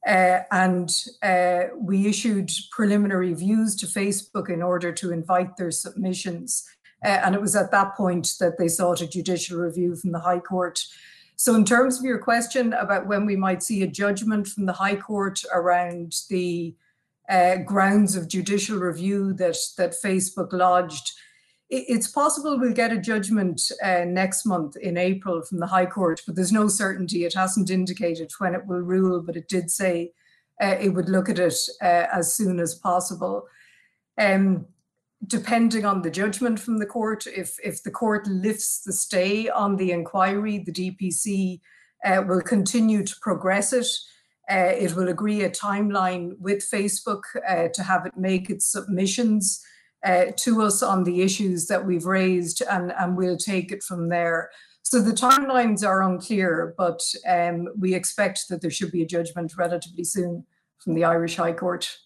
[0.07, 0.91] Uh, and
[1.23, 6.67] uh, we issued preliminary views to Facebook in order to invite their submissions.
[7.05, 10.21] Uh, and it was at that point that they sought a judicial review from the
[10.21, 10.83] High Court.
[11.37, 14.75] So, in terms of your question about when we might see a judgment from the
[14.75, 16.75] High Court around the
[17.31, 21.13] uh, grounds of judicial review that, that Facebook lodged,
[21.71, 26.21] it's possible we'll get a judgment uh, next month in April from the High Court,
[26.27, 27.25] but there's no certainty.
[27.25, 30.13] It hasn't indicated when it will rule, but it did say
[30.61, 33.47] uh, it would look at it uh, as soon as possible.
[34.19, 34.67] Um,
[35.27, 39.77] depending on the judgment from the court, if, if the court lifts the stay on
[39.77, 41.61] the inquiry, the DPC
[42.05, 43.87] uh, will continue to progress it.
[44.51, 49.65] Uh, it will agree a timeline with Facebook uh, to have it make its submissions
[50.05, 54.09] uh, to us on the issues that we've raised, and, and we'll take it from
[54.09, 54.51] there.
[54.83, 59.57] So the timelines are unclear, but um, we expect that there should be a judgment
[59.57, 60.45] relatively soon
[60.79, 61.99] from the Irish High Court.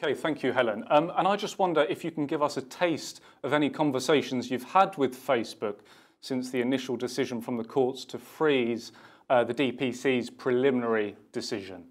[0.00, 0.84] Okay, thank you, Helen.
[0.90, 4.48] Um, and I just wonder if you can give us a taste of any conversations
[4.48, 5.80] you've had with Facebook
[6.20, 8.92] since the initial decision from the courts to freeze
[9.28, 11.84] uh, the DPC's preliminary decision.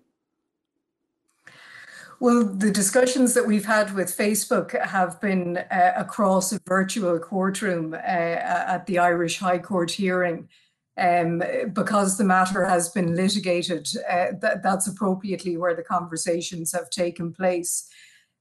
[2.20, 7.94] Well, the discussions that we've had with Facebook have been uh, across a virtual courtroom
[7.94, 10.50] uh, at the Irish High Court hearing.
[10.98, 11.44] Um,
[11.74, 17.34] because the matter has been litigated, uh, th- that's appropriately where the conversations have taken
[17.34, 17.88] place.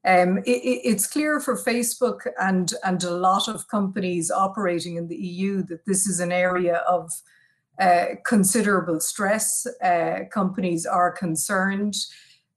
[0.07, 5.17] Um, it, it's clear for Facebook and, and a lot of companies operating in the
[5.17, 7.11] EU that this is an area of
[7.79, 9.67] uh, considerable stress.
[9.83, 11.95] Uh, companies are concerned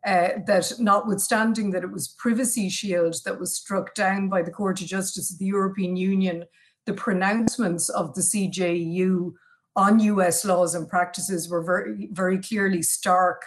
[0.05, 4.81] uh, that notwithstanding that it was Privacy Shield that was struck down by the Court
[4.81, 6.45] of Justice of the European Union,
[6.85, 9.33] the pronouncements of the CJEU
[9.75, 13.43] on US laws and practices were very, very clearly stark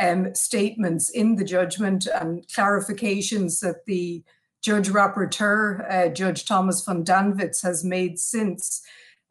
[0.00, 4.24] um, statements in the judgment and clarifications that the
[4.62, 8.80] Judge Rapporteur, uh, Judge Thomas von Danwitz, has made since,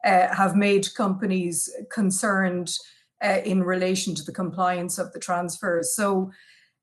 [0.04, 2.76] uh, have made companies concerned
[3.22, 5.94] uh, in relation to the compliance of the transfers.
[5.94, 6.30] So,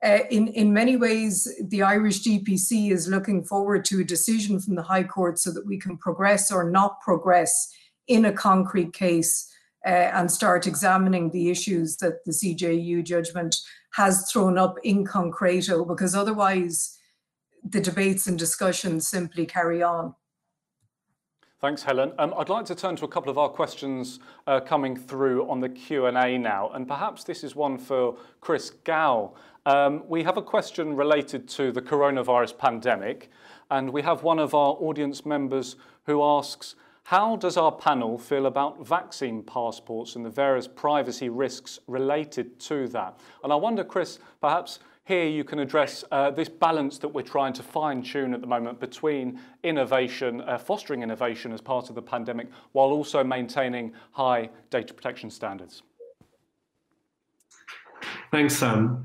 [0.02, 4.76] uh, in, in many ways, the Irish DPC is looking forward to a decision from
[4.76, 7.70] the High Court so that we can progress or not progress
[8.08, 9.54] in a concrete case
[9.86, 13.58] uh, and start examining the issues that the CJEU judgment
[13.94, 16.98] has thrown up in concreto, because otherwise
[17.64, 20.16] the debates and discussions simply carry on.
[21.62, 22.14] Thanks, Helen.
[22.18, 25.60] Um, I'd like to turn to a couple of our questions uh, coming through on
[25.60, 29.34] the Q&A now, and perhaps this is one for Chris Gow.
[29.66, 33.30] Um, we have a question related to the coronavirus pandemic,
[33.70, 38.46] and we have one of our audience members who asks, how does our panel feel
[38.46, 43.20] about vaccine passports and the various privacy risks related to that?
[43.44, 44.80] And I wonder, Chris, perhaps
[45.10, 48.48] here you can address uh, this balance that we're trying to fine tune at the
[48.48, 54.48] moment between innovation, uh, fostering innovation as part of the pandemic, while also maintaining high
[54.70, 55.82] data protection standards.
[58.32, 59.04] Thanks, Sam.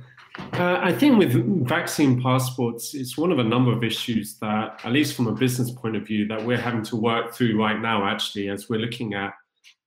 [0.53, 4.93] Uh, I think with vaccine passports, it's one of a number of issues that, at
[4.93, 8.07] least from a business point of view, that we're having to work through right now,
[8.07, 9.33] actually, as we're looking at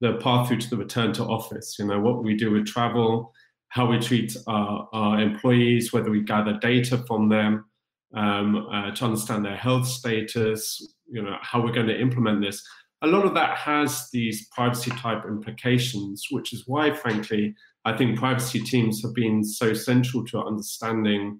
[0.01, 1.77] the path through to the return to office.
[1.77, 3.33] You know, what we do with travel,
[3.69, 7.65] how we treat our, our employees, whether we gather data from them
[8.15, 12.65] um, uh, to understand their health status, you know, how we're going to implement this.
[13.03, 17.53] A lot of that has these privacy type implications, which is why, frankly,
[17.85, 21.39] I think privacy teams have been so central to understanding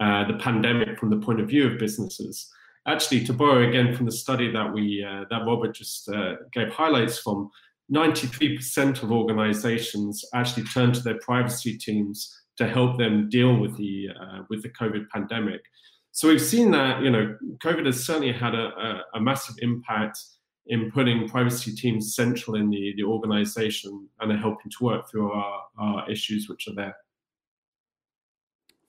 [0.00, 2.48] uh, the pandemic from the point of view of businesses.
[2.86, 6.68] Actually, to borrow again from the study that we uh, that Robert just uh, gave
[6.68, 7.50] highlights from,
[7.92, 14.08] 93% of organizations actually turn to their privacy teams to help them deal with the
[14.20, 15.60] uh, with the COVID pandemic.
[16.12, 20.18] So we've seen that you know COVID has certainly had a, a, a, massive impact
[20.66, 25.32] in putting privacy teams central in the, the organization and are helping to work through
[25.32, 26.96] our, our issues which are there.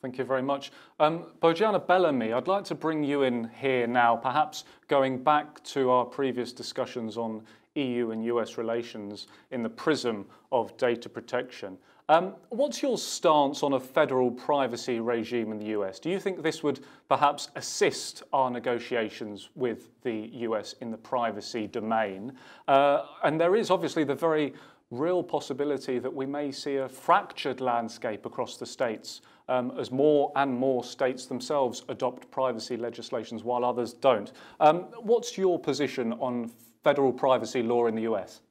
[0.02, 0.72] Thank you very much.
[1.00, 5.89] Um, Bojana Bellamy, I'd like to bring you in here now, perhaps going back to
[5.89, 7.43] our previous discussions on
[7.76, 11.78] EU and US relations in the prism of data protection.
[12.09, 15.99] Um, what's your stance on a federal privacy regime in the US?
[15.99, 21.67] Do you think this would perhaps assist our negotiations with the US in the privacy
[21.67, 22.34] domain?
[22.67, 24.55] Uh, and there is obviously the very
[24.89, 30.32] real possibility that we may see a fractured landscape across the states um, as more
[30.36, 34.32] and more states themselves adopt privacy legislations while others don't.
[34.59, 36.49] Um, what's your position on
[36.84, 38.41] federal privacy law in the US?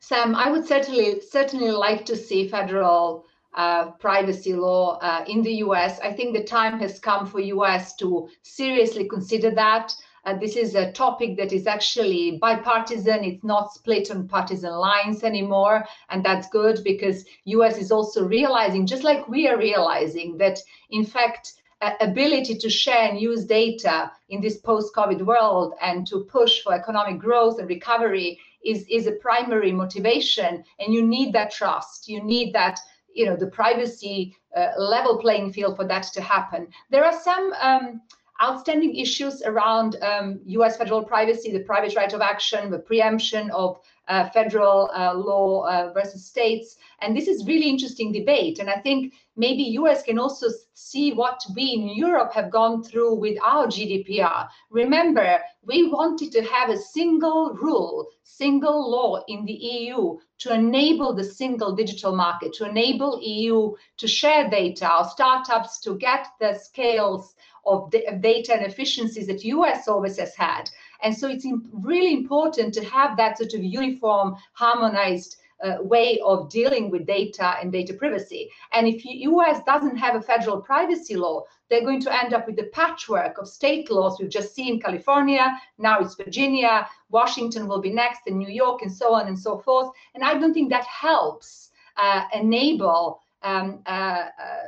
[0.00, 5.54] Sam, I would certainly certainly like to see federal uh, privacy law uh, in the
[5.66, 6.00] US.
[6.00, 9.94] I think the time has come for US to seriously consider that.
[10.24, 13.24] Uh, this is a topic that is actually bipartisan.
[13.24, 18.86] It's not split on partisan lines anymore, and that's good because US is also realizing,
[18.86, 20.58] just like we are realizing, that
[20.90, 21.54] in fact
[22.00, 27.18] ability to share and use data in this post-COVID world and to push for economic
[27.18, 30.62] growth and recovery is, is a primary motivation.
[30.78, 32.08] And you need that trust.
[32.08, 32.78] You need that
[33.14, 36.68] you know the privacy uh, level playing field for that to happen.
[36.90, 38.02] There are some um,
[38.42, 43.80] outstanding issues around um, US federal privacy, the private right of action, the preemption of
[44.08, 46.76] uh, federal uh, law uh, versus states.
[47.00, 48.58] And this is really interesting debate.
[48.58, 53.14] And I think maybe US can also see what we in Europe have gone through
[53.14, 54.48] with our GDPR.
[54.70, 61.14] Remember, we wanted to have a single rule, single law in the EU to enable
[61.14, 66.54] the single digital market, to enable EU to share data, our startups to get the
[66.54, 67.34] scales
[67.66, 70.70] of data and efficiencies that US always has had.
[71.02, 76.48] And so it's really important to have that sort of uniform, harmonized uh, way of
[76.50, 78.50] dealing with data and data privacy.
[78.72, 82.58] And if US doesn't have a federal privacy law, they're going to end up with
[82.58, 84.18] a patchwork of state laws.
[84.18, 88.92] We've just seen California, now it's Virginia, Washington will be next, and New York, and
[88.92, 89.90] so on and so forth.
[90.14, 94.62] And I don't think that helps uh, enable um, uh, uh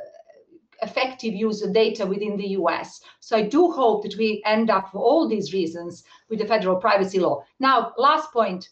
[0.83, 3.01] effective use of data within the US.
[3.19, 6.75] So I do hope that we end up for all these reasons with the federal
[6.75, 7.43] privacy law.
[7.59, 8.69] Now, last point,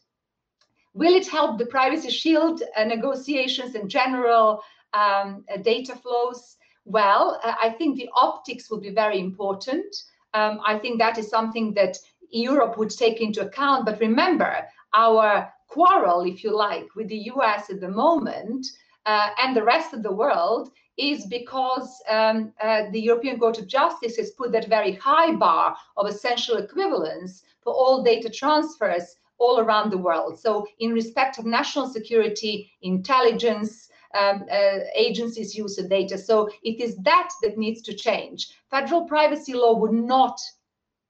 [0.94, 4.62] will it help the privacy shield uh, negotiations and general
[4.94, 6.58] um, uh, data flows?
[6.86, 9.96] Well, uh, I think the optics will be very important.
[10.34, 11.98] Um, I think that is something that
[12.30, 13.86] Europe would take into account.
[13.86, 18.66] But remember, our quarrel, if you like, with the US at the moment
[19.06, 23.68] uh, and the rest of the world is because um, uh, the European Court of
[23.68, 29.60] Justice has put that very high bar of essential equivalence for all data transfers all
[29.60, 30.40] around the world.
[30.40, 36.18] So, in respect of national security, intelligence, um, uh, agencies' use of data.
[36.18, 38.50] So, it is that that needs to change.
[38.70, 40.40] Federal privacy law would not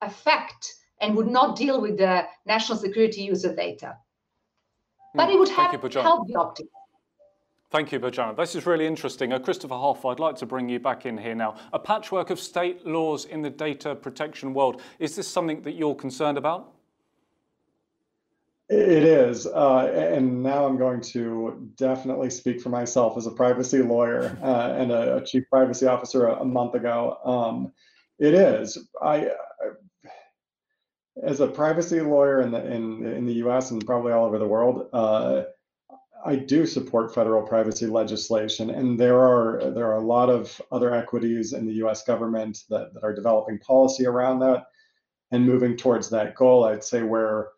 [0.01, 3.97] affect and would not deal with the national security use of data,
[5.15, 5.33] but hmm.
[5.33, 6.69] it would have help the optics.
[7.71, 8.35] Thank you, Bojana.
[8.35, 9.31] This is really interesting.
[9.31, 11.55] Uh, Christopher Hoff, I'd like to bring you back in here now.
[11.71, 14.81] A patchwork of state laws in the data protection world.
[14.99, 16.73] Is this something that you're concerned about?
[18.67, 19.47] It is.
[19.47, 24.73] Uh, and now I'm going to definitely speak for myself as a privacy lawyer uh,
[24.77, 27.19] and a, a, chief privacy officer a, a month ago.
[27.23, 27.71] Um,
[28.19, 28.85] it is.
[29.01, 29.29] I,
[31.23, 34.47] as a privacy lawyer in the, in, in the US and probably all over the
[34.47, 35.43] world, uh,
[36.25, 40.93] I do support federal privacy legislation, and there are there are a lot of other
[40.93, 42.03] equities in the U.S.
[42.03, 44.65] government that, that are developing policy around that
[45.31, 46.65] and moving towards that goal.
[46.65, 47.49] I'd say where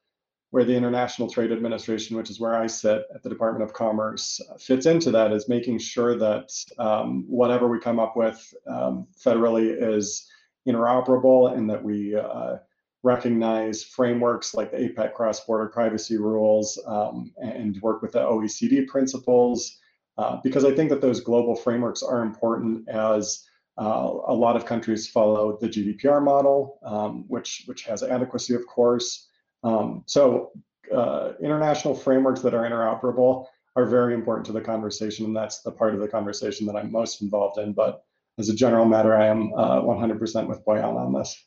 [0.51, 4.39] where the International Trade Administration, which is where I sit at the Department of Commerce,
[4.59, 9.75] fits into that is making sure that um, whatever we come up with um, federally
[9.75, 10.29] is
[10.67, 12.57] interoperable and that we uh,
[13.03, 19.77] recognize frameworks like the APEC cross-border privacy rules um, and work with the OECD principles,
[20.17, 23.45] uh, because I think that those global frameworks are important as
[23.77, 28.65] uh, a lot of countries follow the GDPR model, um, which, which has adequacy, of
[28.67, 29.27] course.
[29.63, 30.51] Um, so
[30.93, 35.71] uh, international frameworks that are interoperable are very important to the conversation, and that's the
[35.71, 37.73] part of the conversation that I'm most involved in.
[37.73, 38.03] But
[38.37, 41.43] as a general matter, I am 100% uh, with Boyan on this.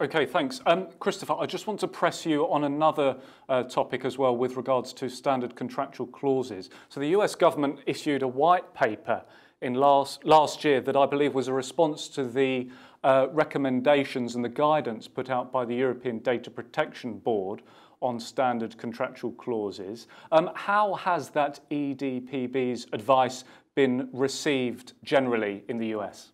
[0.00, 0.60] Okay, thanks.
[0.66, 3.16] Um, Christopher, I just want to press you on another
[3.48, 6.70] uh, topic as well with regards to standard contractual clauses.
[6.88, 9.22] So the US government issued a white paper
[9.60, 12.68] in last, last year that I believe was a response to the
[13.04, 17.62] uh, recommendations and the guidance put out by the European Data Protection Board
[18.00, 20.08] on standard contractual clauses.
[20.32, 26.31] Um, how has that EDPB's advice been received generally in the US?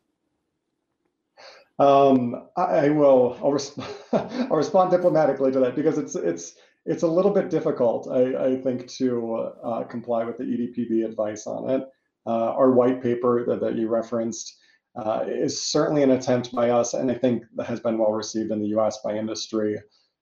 [1.78, 3.38] Um, I, will.
[3.42, 3.84] I'll, resp-
[4.50, 6.56] I'll, respond diplomatically to that because it's it's
[6.86, 11.46] it's a little bit difficult, I, I think, to uh, comply with the EDPB advice
[11.46, 11.82] on it.
[12.26, 14.58] Uh, our white paper that, that you referenced
[14.96, 18.60] uh, is certainly an attempt by us, and I think has been well received in
[18.60, 18.98] the U.S.
[19.04, 19.76] by industry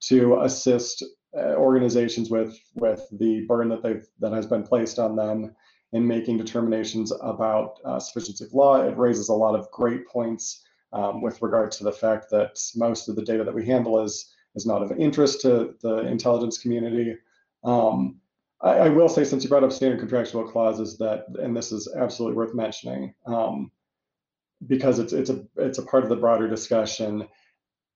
[0.09, 1.03] to assist
[1.37, 5.55] uh, organizations with with the burden that they've that has been placed on them
[5.93, 8.83] in making determinations about uh, sufficiency of law.
[8.83, 10.63] It raises a lot of great points
[10.97, 14.33] um, with regard to the fact that most of the data that we handle is
[14.55, 17.15] is not of interest to the intelligence community.
[17.63, 18.19] Um,
[18.63, 21.93] I, I, will say, since you brought up standard contractual clauses, that and this is
[21.95, 23.71] absolutely worth mentioning um,
[24.67, 27.29] because it's it's a it's a part of the broader discussion.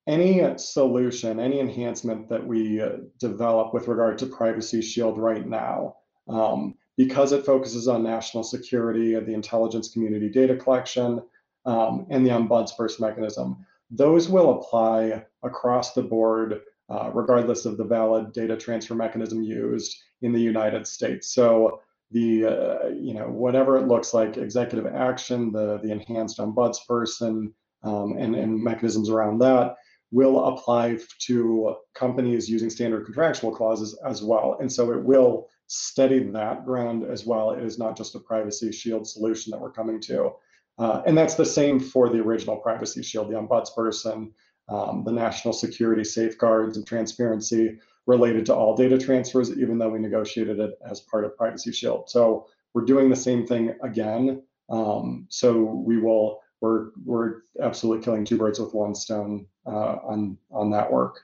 [0.06, 5.96] Any solution, any enhancement that we uh, develop with regard to Privacy Shield right now,
[6.28, 11.22] um, because it focuses on national security and the intelligence community data collection,
[11.64, 13.64] um, and the ombudsperson mechanism.
[13.90, 19.96] Those will apply across the board, uh, regardless of the valid data transfer mechanism used
[20.22, 21.34] in the United States.
[21.34, 21.80] So
[22.10, 27.52] the uh, you know whatever it looks like executive action the the enhanced ombudsperson
[27.82, 29.76] um, and and mechanisms around that
[30.12, 36.24] will apply to companies using standard contractual clauses as well and so it will steady
[36.24, 40.00] that ground as well it is not just a privacy shield solution that we're coming
[40.00, 40.32] to
[40.78, 44.30] uh, and that's the same for the original privacy shield the ombudsperson
[44.70, 49.98] um, the national security safeguards and transparency related to all data transfers, even though we
[49.98, 52.08] negotiated it as part of Privacy Shield.
[52.08, 54.42] So we're doing the same thing again.
[54.70, 60.38] Um, so we will we're we're absolutely killing two birds with one stone uh, on
[60.52, 61.20] on that work,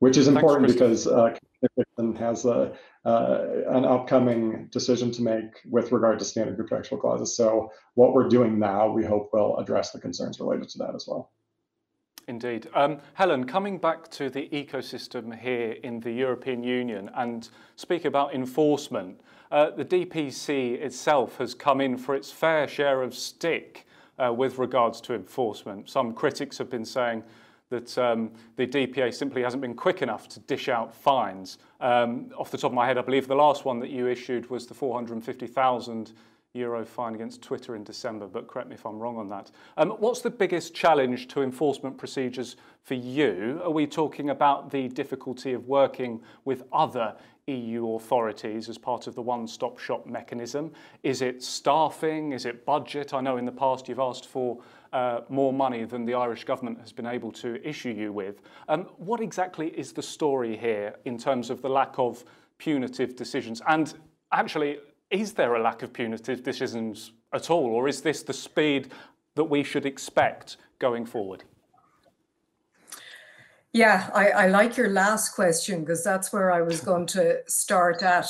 [0.00, 1.34] which is important Thanks, because uh,
[2.18, 2.72] has a
[3.04, 7.36] uh, an upcoming decision to make with regard to standard contractual clauses.
[7.36, 11.06] So what we're doing now, we hope will address the concerns related to that as
[11.08, 11.32] well.
[12.28, 12.68] Indeed.
[12.74, 18.32] Um, Helen, coming back to the ecosystem here in the European Union and speak about
[18.32, 23.86] enforcement, uh, the DPC itself has come in for its fair share of stick
[24.18, 25.90] uh, with regards to enforcement.
[25.90, 27.24] Some critics have been saying
[27.72, 31.58] that um, the DPA simply hasn't been quick enough to dish out fines.
[31.80, 34.48] Um, off the top of my head, I believe the last one that you issued
[34.50, 36.12] was the 450,000
[36.54, 39.50] euro fine against Twitter in December, but correct me if I'm wrong on that.
[39.78, 43.62] Um, what's the biggest challenge to enforcement procedures for you?
[43.64, 47.16] Are we talking about the difficulty of working with other
[47.46, 50.72] EU authorities as part of the one-stop shop mechanism?
[51.02, 52.32] Is it staffing?
[52.32, 53.14] Is it budget?
[53.14, 54.58] I know in the past you've asked for
[54.92, 58.42] uh, more money than the Irish government has been able to issue you with.
[58.68, 62.24] Um, what exactly is the story here in terms of the lack of
[62.58, 63.62] punitive decisions?
[63.66, 63.92] And
[64.32, 64.78] actually,
[65.10, 68.92] is there a lack of punitive decisions at all, or is this the speed
[69.34, 71.44] that we should expect going forward?
[73.72, 78.02] Yeah, I, I like your last question because that's where I was going to start
[78.02, 78.28] at.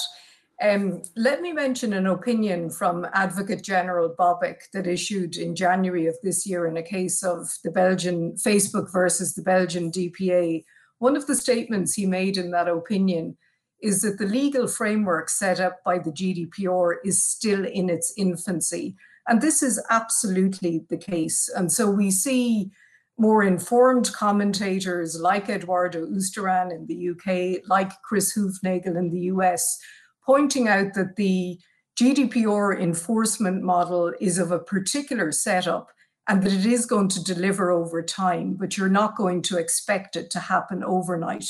[0.63, 6.15] Um, let me mention an opinion from Advocate General Bobek that issued in January of
[6.23, 10.65] this year in a case of the Belgian Facebook versus the Belgian DPA.
[10.99, 13.37] One of the statements he made in that opinion
[13.83, 18.95] is that the legal framework set up by the GDPR is still in its infancy.
[19.27, 21.49] And this is absolutely the case.
[21.57, 22.71] And so we see
[23.19, 29.79] more informed commentators like Eduardo Ustaran in the UK, like Chris Hoofnagle in the US,
[30.25, 31.59] pointing out that the
[32.01, 35.91] GDPR enforcement model is of a particular setup
[36.29, 40.17] and that it is going to deliver over time, but you're not going to expect
[40.17, 41.47] it to happen overnight.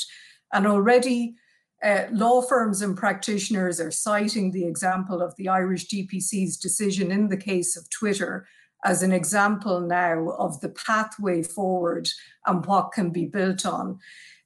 [0.51, 1.35] And already
[1.83, 7.29] uh, law firms and practitioners are citing the example of the Irish DPC's decision in
[7.29, 8.47] the case of Twitter
[8.85, 12.09] as an example now of the pathway forward
[12.45, 13.99] and what can be built on.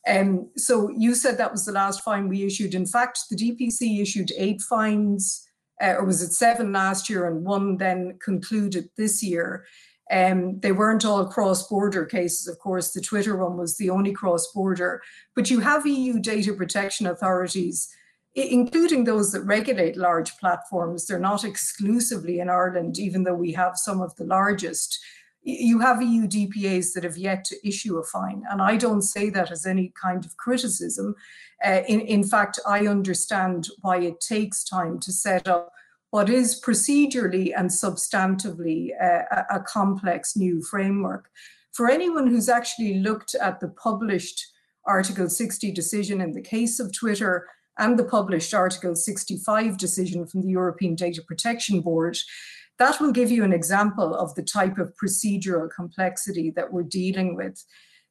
[0.08, 2.74] Um, so you said that was the last fine we issued.
[2.74, 5.46] In fact, the DPC issued eight fines,
[5.82, 9.66] uh, or was it seven last year, and one then concluded this year.
[10.10, 12.92] Um, they weren't all cross border cases, of course.
[12.94, 15.02] The Twitter one was the only cross border.
[15.36, 17.90] But you have EU data protection authorities,
[18.34, 21.06] including those that regulate large platforms.
[21.06, 24.98] They're not exclusively in Ireland, even though we have some of the largest.
[25.50, 28.44] You have EU DPAs that have yet to issue a fine.
[28.52, 31.16] And I don't say that as any kind of criticism.
[31.66, 35.72] Uh, in, in fact, I understand why it takes time to set up
[36.10, 41.30] what is procedurally and substantively a, a complex new framework.
[41.72, 44.48] For anyone who's actually looked at the published
[44.86, 50.42] Article 60 decision in the case of Twitter and the published Article 65 decision from
[50.42, 52.18] the European Data Protection Board,
[52.80, 57.36] that will give you an example of the type of procedural complexity that we're dealing
[57.36, 57.64] with.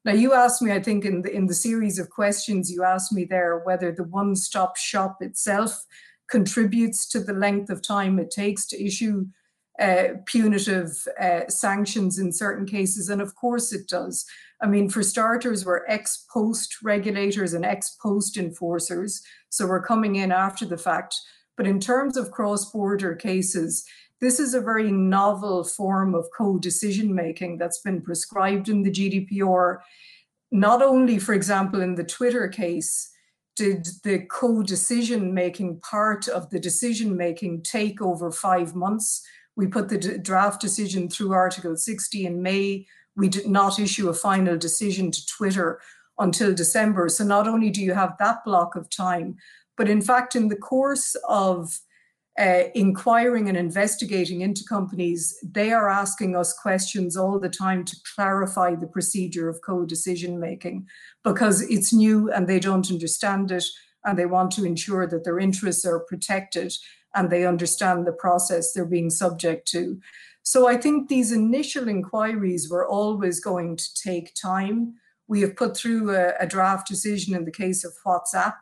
[0.04, 3.12] Now, you asked me, I think, in the, in the series of questions, you asked
[3.12, 5.84] me there whether the one stop shop itself
[6.28, 9.26] contributes to the length of time it takes to issue
[9.80, 13.08] uh, punitive uh, sanctions in certain cases.
[13.08, 14.24] And of course it does.
[14.62, 19.22] I mean, for starters, we're ex post regulators and ex post enforcers.
[19.50, 21.16] So we're coming in after the fact.
[21.56, 23.84] But in terms of cross border cases,
[24.20, 28.90] this is a very novel form of co decision making that's been prescribed in the
[28.90, 29.78] GDPR.
[30.50, 33.10] Not only, for example, in the Twitter case,
[33.56, 39.26] did the co-decision making part of the decision making take over five months?
[39.56, 42.86] We put the draft decision through Article 60 in May.
[43.16, 45.80] We did not issue a final decision to Twitter
[46.18, 47.08] until December.
[47.08, 49.36] So not only do you have that block of time,
[49.76, 51.80] but in fact, in the course of
[52.38, 57.96] uh, inquiring and investigating into companies, they are asking us questions all the time to
[58.14, 60.86] clarify the procedure of co decision making
[61.24, 63.64] because it's new and they don't understand it
[64.04, 66.72] and they want to ensure that their interests are protected.
[67.14, 69.98] and they understand the process they're being subject to.
[70.42, 74.96] So I think these initial inquiries were always going to take time.
[75.26, 78.54] We have put through a, a draft decision in the case of WhatsApp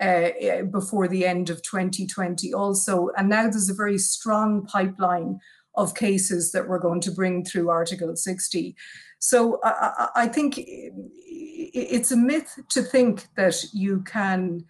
[0.00, 3.10] uh, before the end of 2020 also.
[3.16, 5.40] And now there's a very strong pipeline
[5.74, 8.74] of cases that we're going to bring through Article 60.
[9.18, 14.64] So I, I think it's a myth to think that you can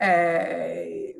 [0.00, 0.66] uh,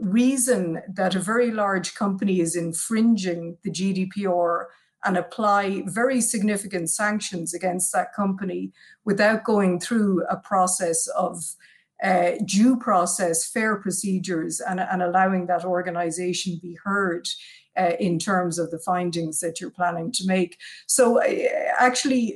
[0.00, 4.66] reason that a very large company is infringing the GDPR
[5.04, 8.72] and apply very significant sanctions against that company
[9.04, 11.42] without going through a process of
[12.04, 17.26] uh, due process, fair procedures, and, and allowing that organization be heard
[17.78, 20.58] uh, in terms of the findings that you're planning to make.
[20.86, 21.48] So, uh,
[21.78, 22.26] actually,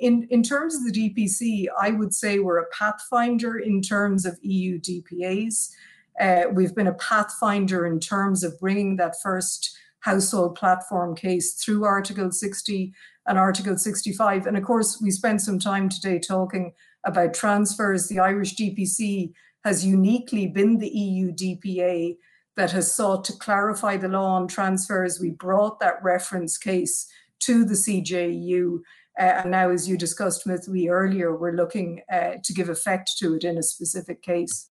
[0.00, 4.38] in, in terms of the DPC, I would say we're a pathfinder in terms of
[4.42, 5.70] EU DPAs.
[6.18, 11.84] Uh, we've been a pathfinder in terms of bringing that first household platform case through
[11.84, 12.94] Article 60
[13.26, 14.46] and Article 65.
[14.46, 16.72] And of course, we spent some time today talking
[17.04, 18.08] about transfers.
[18.08, 19.32] The Irish DPC
[19.64, 22.16] has uniquely been the EU DPA
[22.56, 25.20] that has sought to clarify the law on transfers.
[25.20, 27.06] We brought that reference case
[27.40, 28.80] to the CJEU.
[29.18, 33.16] Uh, and now, as you discussed with me earlier, we're looking uh, to give effect
[33.18, 34.70] to it in a specific case.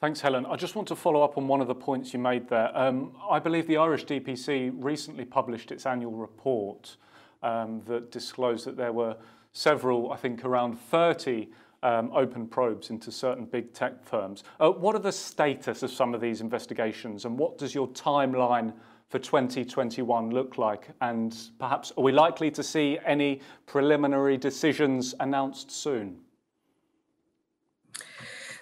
[0.00, 0.46] Thanks, Helen.
[0.46, 2.76] I just want to follow up on one of the points you made there.
[2.76, 6.96] Um, I believe the Irish DPC recently published its annual report
[7.42, 9.16] um, that disclosed that there were
[9.52, 11.48] several, I think around 30
[11.82, 14.44] um, open probes into certain big tech firms.
[14.60, 18.72] Uh, what are the status of some of these investigations and what does your timeline
[19.08, 20.88] for 2021 look like?
[21.00, 26.18] And perhaps are we likely to see any preliminary decisions announced soon?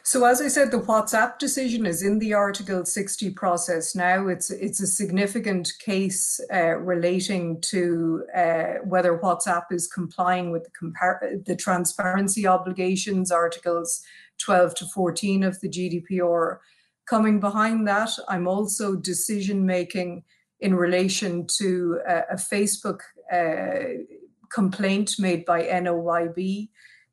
[0.03, 4.28] So as I said, the WhatsApp decision is in the Article 60 process now.
[4.28, 10.70] It's it's a significant case uh, relating to uh, whether WhatsApp is complying with the,
[10.70, 14.03] compar- the transparency obligations, Articles
[14.38, 16.59] 12 to 14 of the GDPR.
[17.07, 20.24] Coming behind that, I'm also decision making
[20.61, 23.01] in relation to uh, a Facebook
[23.32, 24.05] uh,
[24.51, 26.68] complaint made by NOYB,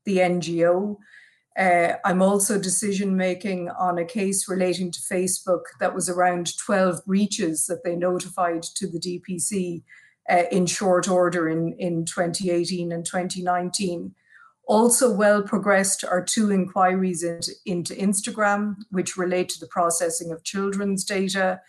[0.05, 0.97] the NGO.
[1.57, 7.03] Uh, I'm also decision making on a case relating to Facebook that was around 12
[7.05, 9.81] breaches that they notified to the DPC
[10.29, 14.13] uh, in short order in, in 2018 and 2019.
[14.67, 20.43] Also, well progressed are two inquiries into, into Instagram, which relate to the processing of
[20.43, 21.61] children's data.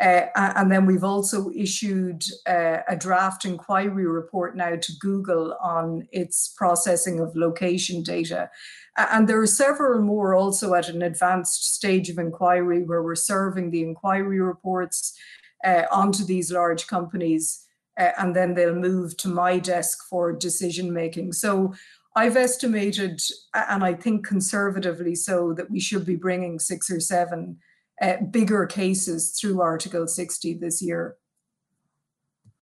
[0.00, 6.06] Uh, and then we've also issued uh, a draft inquiry report now to Google on
[6.12, 8.48] its processing of location data.
[8.96, 13.70] And there are several more also at an advanced stage of inquiry where we're serving
[13.70, 15.18] the inquiry reports
[15.64, 17.64] uh, onto these large companies.
[17.98, 21.32] Uh, and then they'll move to my desk for decision making.
[21.32, 21.74] So
[22.14, 23.20] I've estimated,
[23.52, 27.58] and I think conservatively so, that we should be bringing six or seven
[28.00, 31.16] uh, bigger cases through Article 60 this year.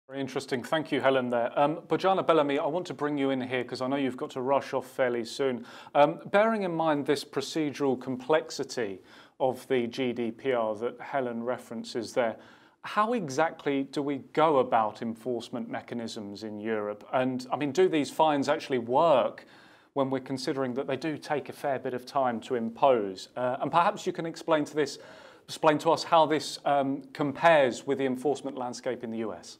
[0.08, 0.62] Very interesting.
[0.62, 1.58] Thank you, Helen, there.
[1.58, 4.28] Um, Bojana Bellamy, I want to bring you in here because I know you've got
[4.32, 5.64] to rush off fairly soon.
[5.94, 9.00] Um, bearing in mind this procedural complexity
[9.40, 12.36] of the GDPR that Helen references there,
[12.82, 17.08] how exactly do we go about enforcement mechanisms in Europe?
[17.12, 19.46] And I mean, do these fines actually work
[19.94, 23.28] when we're considering that they do take a fair bit of time to impose?
[23.36, 24.98] Uh, and perhaps you can explain to this,
[25.44, 29.58] explain to us how this um, compares with the enforcement landscape in the US.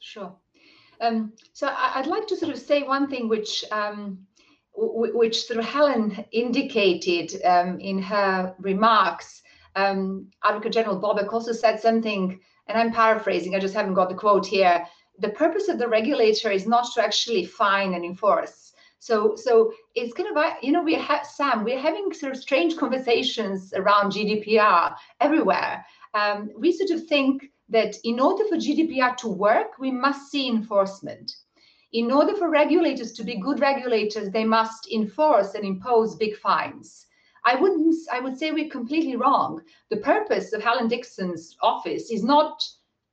[0.00, 0.34] Sure.
[1.00, 4.18] Um, so I, would like to sort of say one thing which um,
[4.74, 9.42] which sort of Helen indicated um, in her remarks.
[9.74, 13.54] Um, Advocate General Bobek also said something, and I'm paraphrasing.
[13.54, 14.86] I just haven't got the quote here.
[15.18, 18.67] The purpose of the regulator is not to actually fine and enforce.
[19.00, 21.64] So, so it's kind of you know we have Sam.
[21.64, 25.84] We're having sort of strange conversations around GDPR everywhere.
[26.14, 30.48] Um, we sort of think that in order for GDPR to work, we must see
[30.48, 31.30] enforcement.
[31.92, 37.06] In order for regulators to be good regulators, they must enforce and impose big fines.
[37.44, 39.62] I wouldn't I would say we're completely wrong.
[39.90, 42.62] The purpose of Helen Dixon's office is not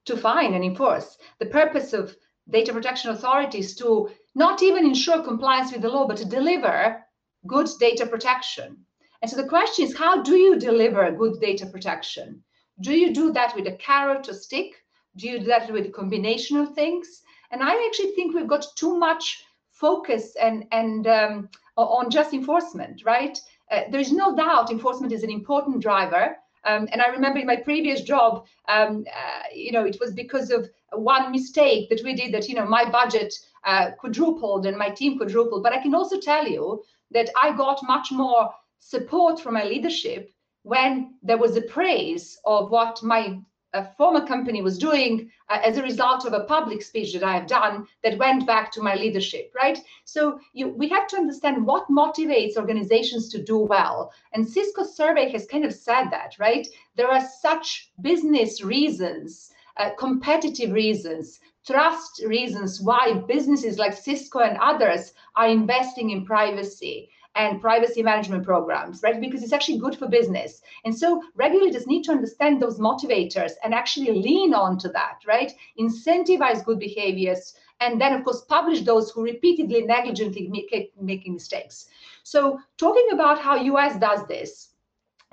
[0.05, 1.17] to fine and enforce.
[1.39, 2.15] The purpose of
[2.49, 7.03] data protection authorities to not even ensure compliance with the law, but to deliver
[7.47, 8.85] good data protection.
[9.21, 12.43] And so the question is, how do you deliver good data protection?
[12.81, 14.73] Do you do that with a carrot or stick?
[15.15, 17.21] Do you do that with a combination of things?
[17.51, 23.01] And I actually think we've got too much focus and and um, on just enforcement,
[23.05, 23.39] right?
[23.71, 26.35] Uh, there is no doubt enforcement is an important driver.
[26.65, 30.49] Um, and I remember in my previous job, um, uh, you know, it was because
[30.49, 33.33] of one mistake that we did that, you know, my budget
[33.63, 35.63] uh, quadrupled and my team quadrupled.
[35.63, 40.31] But I can also tell you that I got much more support from my leadership
[40.63, 43.39] when there was a praise of what my
[43.75, 47.33] a former company was doing uh, as a result of a public speech that I
[47.33, 49.77] have done that went back to my leadership, right?
[50.05, 54.13] So you, we have to understand what motivates organizations to do well.
[54.33, 56.65] And Cisco survey has kind of said that, right?
[56.95, 64.57] There are such business reasons, uh, competitive reasons, trust reasons why businesses like Cisco and
[64.57, 69.19] others are investing in privacy and privacy management programs, right?
[69.19, 70.61] Because it's actually good for business.
[70.85, 75.51] And so regulators need to understand those motivators and actually lean on to that, right?
[75.77, 81.87] Incentivize good behaviors, and then of course publish those who repeatedly negligently make, making mistakes.
[82.23, 84.69] So talking about how US does this,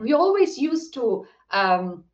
[0.00, 2.04] we always used to um,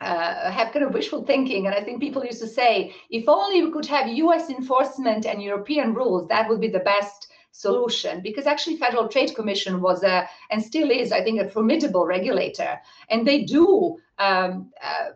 [0.00, 1.66] uh, have kind of wishful thinking.
[1.66, 5.42] And I think people used to say, if only we could have US enforcement and
[5.42, 10.28] European rules, that would be the best solution because actually federal trade commission was a
[10.50, 12.78] and still is i think a formidable regulator
[13.10, 15.08] and they do um, uh,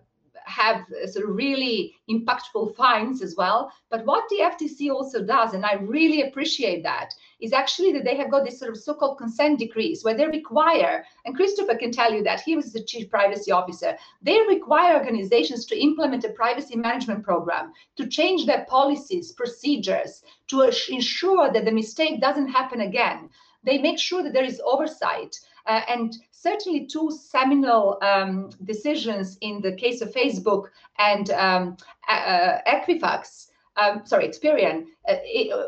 [0.53, 3.73] have sort of really impactful fines as well.
[3.91, 8.17] But what the FTC also does, and I really appreciate that, is actually that they
[8.17, 12.13] have got this sort of so-called consent decrees where they require, and Christopher can tell
[12.13, 16.77] you that he was the chief privacy officer, they require organizations to implement a privacy
[16.77, 23.31] management program, to change their policies, procedures, to ensure that the mistake doesn't happen again.
[23.65, 25.39] They make sure that there is oversight.
[25.67, 30.67] Uh, and certainly two seminal um, decisions in the case of Facebook
[30.99, 31.77] and um,
[32.09, 35.17] uh, Equifax, um, sorry, Experian, uh,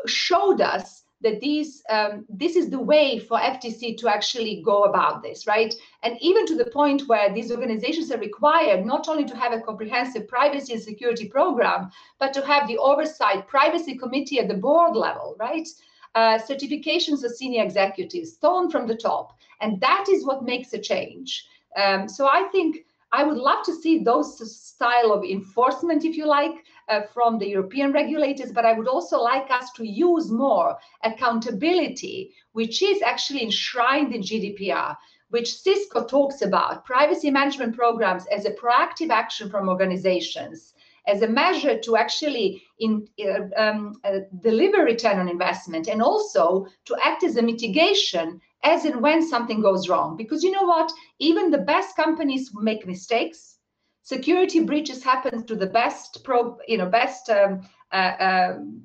[0.05, 5.23] showed us that these um, this is the way for FTC to actually go about
[5.23, 5.73] this, right?
[6.03, 9.61] And even to the point where these organizations are required not only to have a
[9.61, 11.89] comprehensive privacy and security program,
[12.19, 15.67] but to have the oversight privacy committee at the board level, right?
[16.15, 19.37] Uh, certifications of senior executives thrown from the top.
[19.59, 21.45] And that is what makes a change.
[21.75, 26.25] Um, so I think I would love to see those style of enforcement, if you
[26.25, 30.77] like, uh, from the European regulators, but I would also like us to use more
[31.03, 34.95] accountability, which is actually enshrined in GDPR,
[35.31, 40.74] which Cisco talks about, privacy management programs as a proactive action from organizations
[41.07, 46.65] as a measure to actually in, uh, um, uh, deliver return on investment and also
[46.85, 50.17] to act as a mitigation as and when something goes wrong.
[50.17, 50.91] Because you know what?
[51.19, 53.59] Even the best companies make mistakes.
[54.01, 58.81] Security breaches happen to the best pro, you know, best um, uh, um,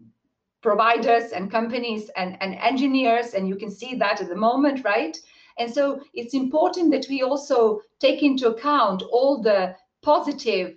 [0.62, 5.16] providers and companies and, and engineers, and you can see that at the moment, right?
[5.58, 10.76] And so it's important that we also take into account all the positive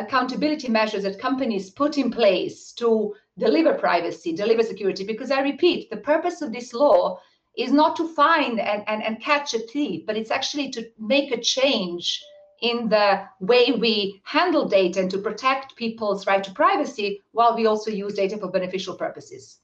[0.00, 5.04] accountability measures that companies put in place to deliver privacy, deliver security.
[5.04, 7.20] Because I repeat, the purpose of this law
[7.56, 11.32] is not to find and, and, and catch a thief, but it's actually to make
[11.32, 12.22] a change
[12.60, 17.66] in the way we handle data and to protect people's right to privacy while we
[17.66, 19.58] also use data for beneficial purposes.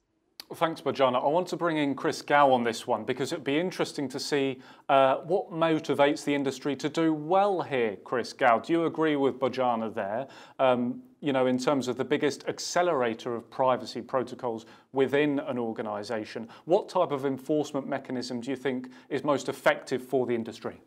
[0.54, 1.16] Thanks, Bojana.
[1.16, 4.20] I want to bring in Chris Gow on this one because it'd be interesting to
[4.20, 8.60] see uh, what motivates the industry to do well here, Chris Gow.
[8.60, 10.28] Do you agree with Bojana there?
[10.60, 16.48] Um, you know, in terms of the biggest accelerator of privacy protocols within an organization,
[16.66, 20.80] what type of enforcement mechanism do you think is most effective for the industry?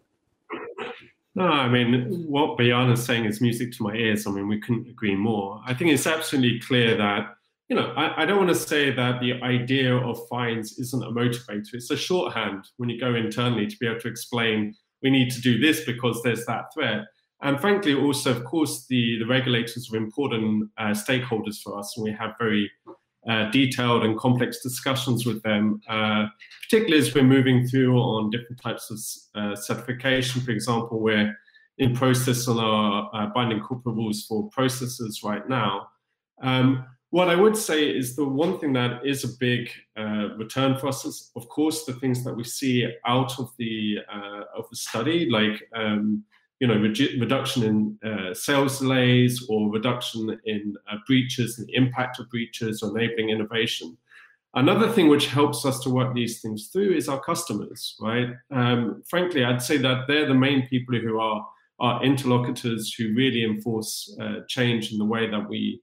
[1.36, 4.26] No, I mean, what Bojana is saying is music to my ears.
[4.26, 5.62] I mean, we couldn't agree more.
[5.66, 7.37] I think it's absolutely clear that
[7.70, 11.12] you know, I, I don't want to say that the idea of fines isn't a
[11.12, 11.74] motivator.
[11.74, 15.42] It's a shorthand when you go internally to be able to explain we need to
[15.42, 17.06] do this because there's that threat.
[17.42, 22.04] And frankly, also, of course, the, the regulators are important uh, stakeholders for us, and
[22.04, 22.72] we have very
[23.30, 26.26] uh, detailed and complex discussions with them, uh,
[26.64, 30.42] particularly as we're moving through on different types of uh, certification.
[30.42, 31.36] For example, we're
[31.78, 35.90] in process on our uh, binding corporate rules for processors right now.
[36.42, 40.78] Um, what I would say is the one thing that is a big uh, return
[40.78, 44.70] for us is, of course, the things that we see out of the uh, of
[44.70, 46.24] the study, like um,
[46.60, 51.76] you know re- reduction in uh, sales delays or reduction in uh, breaches and the
[51.76, 53.98] impact of breaches or enabling innovation.
[54.54, 58.30] Another thing which helps us to work these things through is our customers, right?
[58.50, 61.48] Um, frankly, I'd say that they're the main people who are
[61.80, 65.80] our interlocutors who really enforce uh, change in the way that we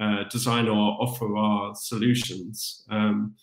[0.00, 2.84] uh, design or offer our solutions.
[2.90, 3.34] Um,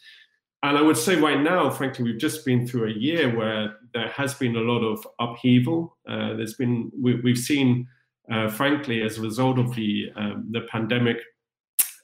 [0.64, 4.10] And I would say right now, frankly, we've just been through a year where there
[4.10, 5.96] has been a lot of upheaval.
[6.10, 7.88] Uh, there's been we, have seen,
[8.32, 11.18] uh, frankly, as a result of the um, the pandemic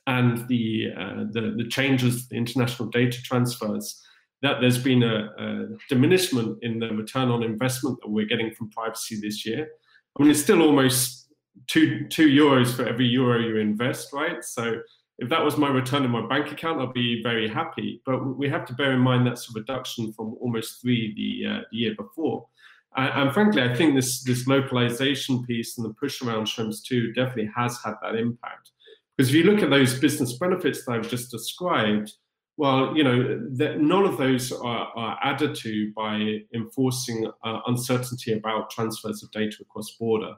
[0.08, 4.02] and the, uh, the, the changes, the international data transfers,
[4.42, 8.70] that there's been a, a, diminishment in the return on investment that we're getting from
[8.72, 9.68] privacy this year.
[10.18, 11.31] I mean, it's still almost
[11.68, 14.44] two two euros for every euro you invest, right?
[14.44, 14.82] So
[15.20, 18.02] if that was my return in my bank account, I'd be very happy.
[18.06, 21.62] But we have to bear in mind that's a reduction from almost three the, uh,
[21.72, 22.48] the year before.
[22.98, 27.14] And, and, frankly, I think this this localization piece and the push around Schrems 2
[27.14, 28.72] definitely has had that impact.
[29.16, 32.12] Because if you look at those business benefits that I've just described,
[32.58, 33.40] well, you know,
[33.78, 39.58] none of those are, are, added to by enforcing uh, uncertainty about transfers of data
[39.62, 40.34] across border,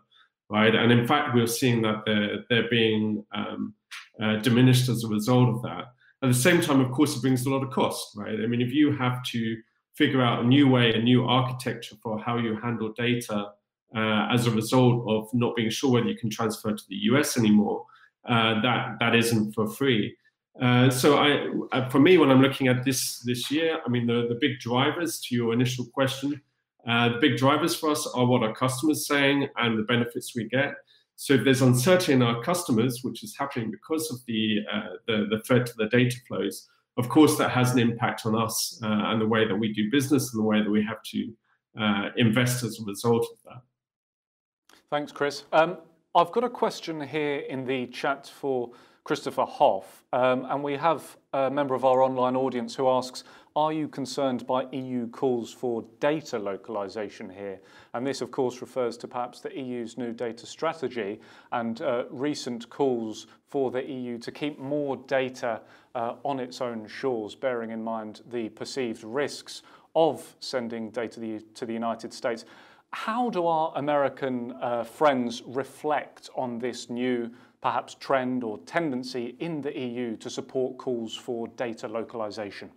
[0.53, 0.75] right?
[0.75, 3.73] And in fact, we're seeing that they're they're being um,
[4.21, 5.85] uh, diminished as a result of that.
[6.21, 8.39] At the same time, of course, it brings a lot of cost, right?
[8.39, 9.57] I mean, if you have to
[9.95, 13.49] figure out a new way, a new architecture for how you handle data
[13.95, 17.35] uh, as a result of not being sure whether you can transfer to the US
[17.35, 17.85] anymore,
[18.29, 20.15] uh, that that isn't for free.
[20.61, 21.27] Uh, so I,
[21.71, 24.59] uh, for me, when I'm looking at this this year, I mean, the, the big
[24.59, 26.39] drivers to your initial question,
[26.87, 30.35] uh, the big drivers for us are what our customers are saying and the benefits
[30.35, 30.73] we get.
[31.15, 35.27] So if there's uncertainty in our customers, which is happening because of the, uh, the,
[35.29, 36.67] the threat to the data flows,
[36.97, 39.89] of course that has an impact on us uh, and the way that we do
[39.89, 41.33] business and the way that we have to
[41.79, 44.77] uh, invest as a result of that.
[44.89, 45.45] Thanks, Chris.
[45.51, 45.77] Um,
[46.15, 48.69] I've got a question here in the chat for
[49.03, 53.23] Christopher Hoff, um, and we have a member of our online audience who asks,
[53.55, 57.59] are you concerned by EU calls for data localization here?
[57.95, 61.19] And this, of course, refers to perhaps the EU's new data strategy
[61.51, 65.61] and uh, recent calls for the EU to keep more data
[65.95, 69.63] uh, on its own shores, bearing in mind the perceived risks
[69.95, 72.45] of sending data to the, to the United States.
[72.93, 79.61] How do our American uh, friends reflect on this new perhaps trend or tendency in
[79.61, 82.69] the EU to support calls for data localization?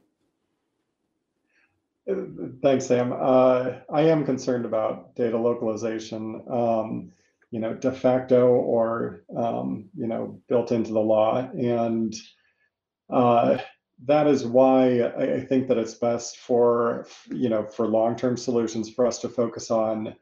[2.63, 3.13] Thanks, Sam.
[3.13, 7.13] Uh, I am concerned about data localization, um,
[7.51, 11.47] you know, de facto or, um, you know, built into the law.
[11.51, 12.15] And
[13.11, 13.59] uh,
[14.05, 19.07] that is why I think that it's best for, you know, for long-term solutions for
[19.07, 20.15] us to focus on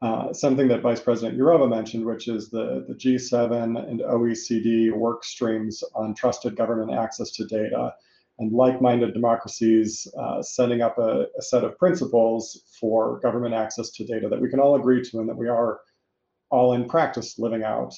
[0.00, 5.24] uh, something that Vice President Jourova mentioned, which is the, the G7 and OECD work
[5.24, 7.94] streams on trusted government access to data
[8.38, 14.06] and like-minded democracies uh, setting up a, a, set of principles for government access to
[14.06, 15.80] data that we can all agree to and that we are
[16.48, 17.94] all in practice living out.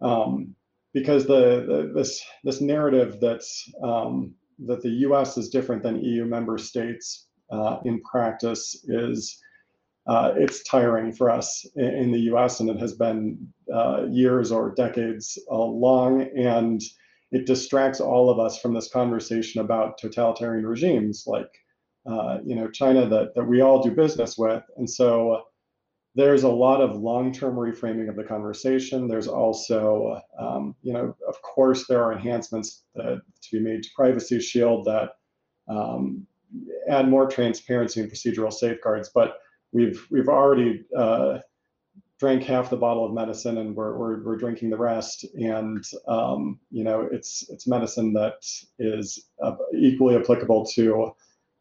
[0.00, 0.56] Um,
[0.92, 4.34] because the, the, this this narrative that's um,
[4.66, 5.36] that the U.S.
[5.36, 9.40] is different than EU member states uh, in practice is
[10.06, 14.72] uh, it's tiring for us in, the US, and it has been uh, years or
[14.76, 16.22] decades uh, long.
[16.36, 16.80] And
[17.32, 21.50] it distracts all of us from this conversation about totalitarian regimes like,
[22.08, 24.62] uh, you know, China that, that we all do business with.
[24.76, 25.42] And so
[26.16, 29.06] there's a lot of long-term reframing of the conversation.
[29.06, 33.90] There's also, um, you know, of course, there are enhancements that, to be made to
[33.94, 35.10] Privacy Shield that
[35.68, 36.26] um,
[36.88, 39.10] add more transparency and procedural safeguards.
[39.14, 39.36] But
[39.72, 41.40] we've we've already uh,
[42.18, 46.58] drank half the bottle of medicine and we're, we're, we're drinking the rest and um,
[46.70, 48.42] you know it's it's medicine that
[48.78, 51.12] is uh, equally applicable to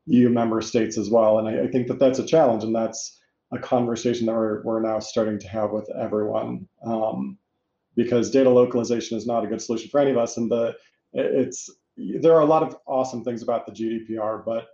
[0.06, 3.20] EU member states as well and I, I, think that that's a challenge and that's
[3.52, 7.38] a conversation that we're, we're now starting to have with everyone um,
[7.96, 10.76] because data localization is not a good solution for any of us and the
[11.14, 14.68] it's there are a lot of awesome things about the GDPR but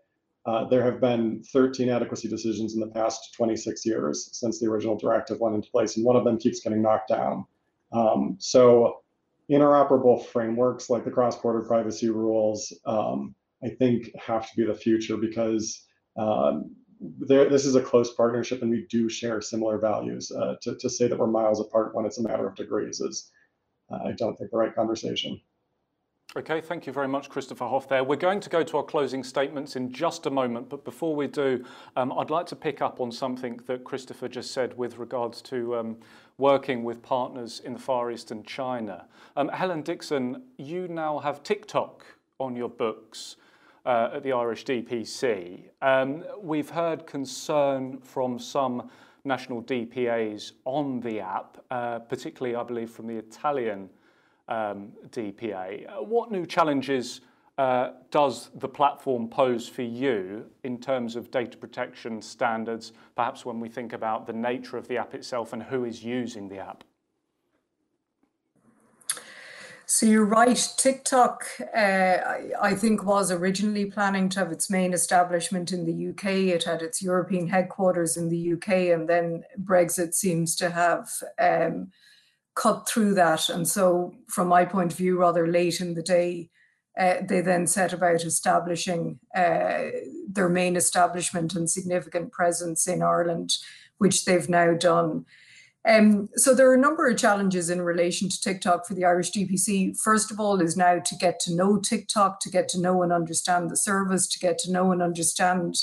[0.46, 4.98] uh, there have been 13 adequacy decisions in the past 26 years since the original
[4.98, 7.46] directive went into place, and one of them keeps getting knocked down.
[7.92, 9.02] Um, so,
[9.52, 15.18] interoperable frameworks like the cross-border privacy rules, um, I think, have to be the future
[15.18, 15.86] because
[16.18, 20.32] um, there, this is a close partnership, and we do share similar values.
[20.32, 23.32] Uh, to, to say that we're miles apart when it's a matter of degrees is,
[23.92, 25.42] uh, I don't think, the right conversation.
[26.38, 28.06] Okay, thank you very much, Christopher Hoff there.
[28.06, 31.28] We're going to go to our closing statements in just a moment, but before we
[31.28, 31.66] do,
[31.98, 35.76] um, I'd like to pick up on something that Christopher just said with regards to
[35.76, 35.98] um,
[36.38, 39.08] working with partners in the Far East and China.
[39.36, 42.06] Um, Helen Dixon, you now have TikTok
[42.40, 43.36] on your books
[43.86, 45.64] uh, at the Irish DPC.
[45.82, 48.90] Um, we've heard concern from some
[49.24, 53.90] national DPAs on the app, uh, particularly, I believe, from the Italian
[54.48, 56.06] um, DPA.
[56.06, 57.22] What new challenges
[57.58, 63.60] uh, does the platform pose for you in terms of data protection standards, perhaps when
[63.60, 66.84] we think about the nature of the app itself and who is using the app?
[69.94, 70.70] So you're right.
[70.78, 71.46] TikTok,
[71.76, 72.18] uh,
[72.62, 76.56] I, think, was originally planning to have its main establishment in the UK.
[76.56, 81.92] It had its European headquarters in the UK, and then Brexit seems to have um,
[82.56, 83.50] cut through that.
[83.50, 86.50] And so, from my point of view, rather late in the day,
[86.98, 89.90] uh, they then set about establishing uh,
[90.26, 93.58] their main establishment and significant presence in Ireland,
[93.98, 95.26] which they've now done.
[95.88, 99.32] Um, so there are a number of challenges in relation to TikTok for the Irish
[99.32, 99.98] DPC.
[99.98, 103.12] First of all, is now to get to know TikTok, to get to know and
[103.12, 105.78] understand the service, to get to know and understand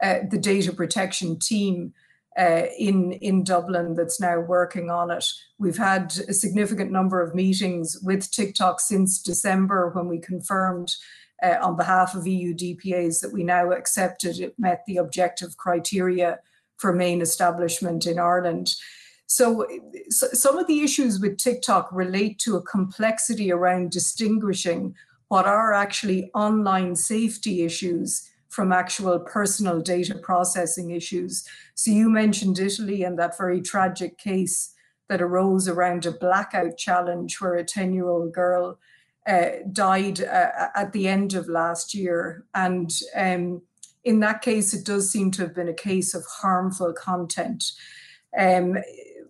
[0.00, 1.92] uh, the data protection team
[2.38, 5.26] uh, in in Dublin that's now working on it.
[5.58, 10.94] We've had a significant number of meetings with TikTok since December when we confirmed.
[11.42, 16.38] Uh, on behalf of EU DPAs, that we now accepted it met the objective criteria
[16.76, 18.76] for main establishment in Ireland.
[19.34, 19.66] So,
[20.10, 24.94] so, some of the issues with TikTok relate to a complexity around distinguishing
[25.28, 31.48] what are actually online safety issues from actual personal data processing issues.
[31.74, 34.74] So you mentioned Italy and that very tragic case
[35.08, 38.78] that arose around a blackout challenge where a 10 year old girl
[39.26, 42.44] uh, died uh, at the end of last year.
[42.54, 43.62] And um,
[44.04, 47.64] in that case, it does seem to have been a case of harmful content.
[48.38, 48.76] Um,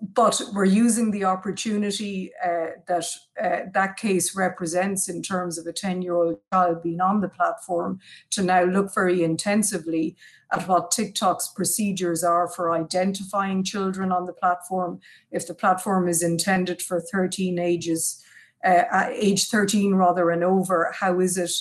[0.03, 3.05] but we're using the opportunity uh, that
[3.41, 7.29] uh, that case represents in terms of a 10 year old child being on the
[7.29, 8.01] platform
[8.31, 10.17] to now look very intensively
[10.53, 14.99] at what TikTok's procedures are for identifying children on the platform.
[15.31, 18.23] If the platform is intended for 13 ages,
[18.65, 21.53] uh, age 13 rather and over, how is it?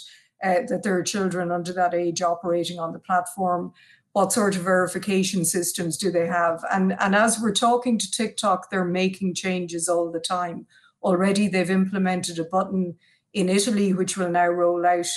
[0.43, 3.72] Uh, that there are children under that age operating on the platform
[4.13, 6.63] what sort of verification systems do they have?
[6.71, 10.67] And, and as we're talking to TikTok, they're making changes all the time.
[11.01, 12.95] Already, they've implemented a button
[13.33, 15.07] in Italy, which will now roll out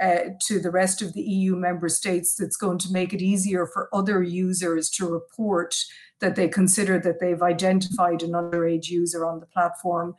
[0.00, 3.66] uh, to the rest of the EU member states, that's going to make it easier
[3.66, 5.74] for other users to report
[6.20, 10.14] that they consider that they've identified an underage user on the platform.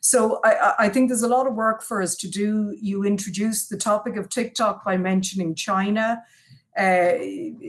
[0.00, 2.76] So I, I, think there's a lot of work for us to do.
[2.80, 6.22] You introduced the topic of TikTok by mentioning China.
[6.76, 7.14] Uh,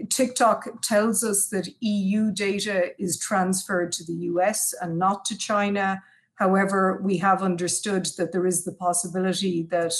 [0.09, 6.03] TikTok tells us that EU data is transferred to the US and not to China.
[6.35, 9.93] However, we have understood that there is the possibility that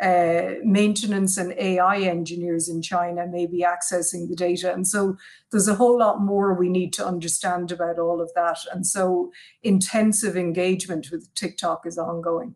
[0.00, 4.72] uh, maintenance and AI engineers in China may be accessing the data.
[4.72, 5.16] And so
[5.50, 8.58] there's a whole lot more we need to understand about all of that.
[8.72, 9.30] And so
[9.62, 12.54] intensive engagement with TikTok is ongoing.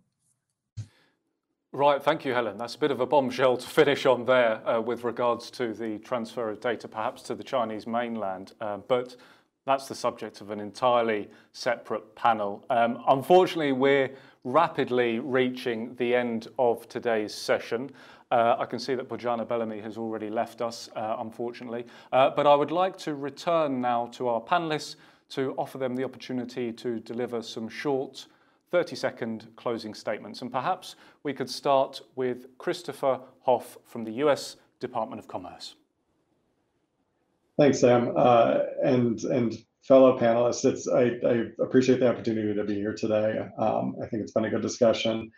[1.75, 2.57] Right, thank you, Helen.
[2.57, 5.99] That's a bit of a bombshell to finish on there uh, with regards to the
[5.99, 8.53] transfer of data, perhaps to the Chinese mainland.
[8.61, 9.17] Uh, but
[9.67, 12.65] that's the subject of an entirely separate panel.
[12.71, 14.13] Um, unfortunately, we're
[14.45, 17.91] rapidly reaching the end of today's session.
[18.31, 21.87] Uh, I can see that Bojana Bellamy has already left us, uh, unfortunately.
[22.13, 24.95] Uh, but I would like to return now to our panelists
[25.31, 28.27] to offer them the opportunity to deliver some short
[28.75, 30.43] 30 second closing statements.
[30.43, 35.77] And perhaps we could start with Christopher Hoff from the US Department of Commerce.
[37.57, 38.13] Thanks, Sam.
[38.17, 43.47] Uh, and, and fellow panelists, it's, I, I, appreciate the opportunity to be here today.
[43.57, 45.31] Um, I think it's been a good discussion.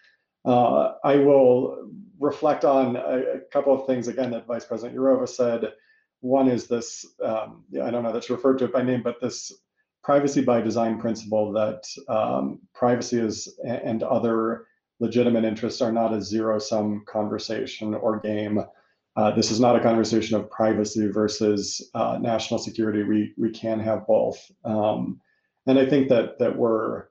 [0.46, 5.28] Uh, I will reflect on a, a, couple of things again that Vice President Jourova
[5.28, 5.74] said.
[6.20, 9.20] One is this, um, I don't know that that's referred to it by name, but
[9.20, 9.52] this
[10.06, 14.66] privacy by design principle that um, privacy is and other
[15.00, 18.60] legitimate interests are not a zero sum conversation or game.
[19.16, 23.02] Uh, this is not a conversation of privacy versus uh, national security.
[23.02, 25.20] We we can have both, um,
[25.66, 27.06] and I think that that we're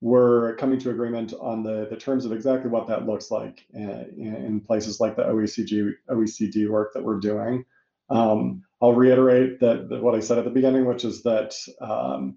[0.00, 4.10] we're coming to agreement on the the terms of exactly what that looks like in,
[4.18, 7.64] in places like the OECD OECD work that we're doing.
[8.10, 12.36] Um, I'll reiterate that, that, what I said at the beginning, which is that um,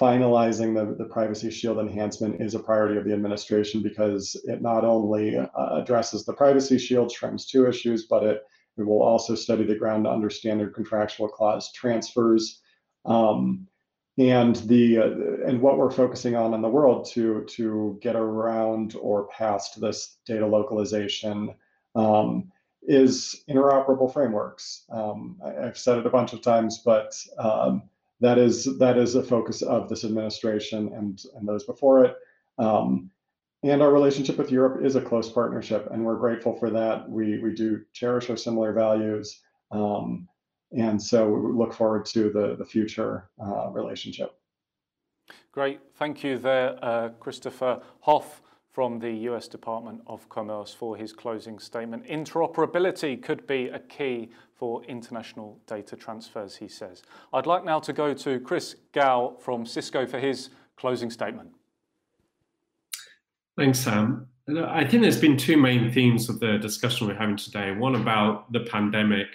[0.00, 4.82] finalizing the, the privacy shield enhancement is a priority of the administration because it not
[4.86, 8.42] only uh, addresses the privacy shield schrems 2 issues, but it,
[8.78, 12.62] it will also study the ground to understand their contractual clause transfers.
[13.04, 13.68] Um,
[14.16, 15.10] and the uh,
[15.46, 20.18] and what we're focusing on in the world to to get around or past this
[20.24, 21.52] data localization
[21.94, 22.52] um,
[22.86, 24.84] is interoperable frameworks.
[24.90, 27.82] Um, I, have said it a bunch of times, but um,
[28.20, 32.16] that is that is a focus of this administration and and those before it.
[32.58, 33.10] Um,
[33.62, 37.08] and our relationship with Europe is a close partnership, and we're grateful for that.
[37.08, 39.40] We we do cherish our similar values,
[39.70, 40.28] um,
[40.76, 44.38] and so we look forward to the the future uh, relationship.
[45.52, 48.42] Great, thank you there, uh, Christopher Hoff
[48.74, 52.04] from the US Department of Commerce for his closing statement.
[52.06, 57.04] Interoperability could be a key for international data transfers, he says.
[57.32, 61.50] I'd like now to go to Chris Gow from Cisco for his closing statement.
[63.56, 64.26] Thanks, Sam.
[64.48, 67.70] I think there's been two main themes of the discussion we're having today.
[67.70, 69.28] One about the pandemic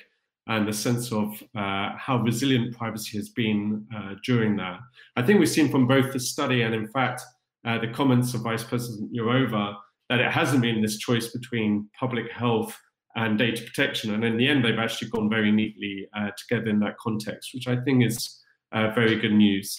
[0.47, 4.79] and the sense of uh, how resilient privacy has been uh, during that.
[5.15, 7.21] I think we've seen from both the study and, in fact,
[7.65, 9.75] uh, the comments of Vice President Jourova
[10.09, 12.77] that it hasn't been this choice between public health
[13.15, 14.13] and data protection.
[14.13, 17.67] And in the end, they've actually gone very neatly uh, together in that context, which
[17.67, 18.39] I think is
[18.71, 19.77] uh, very good news.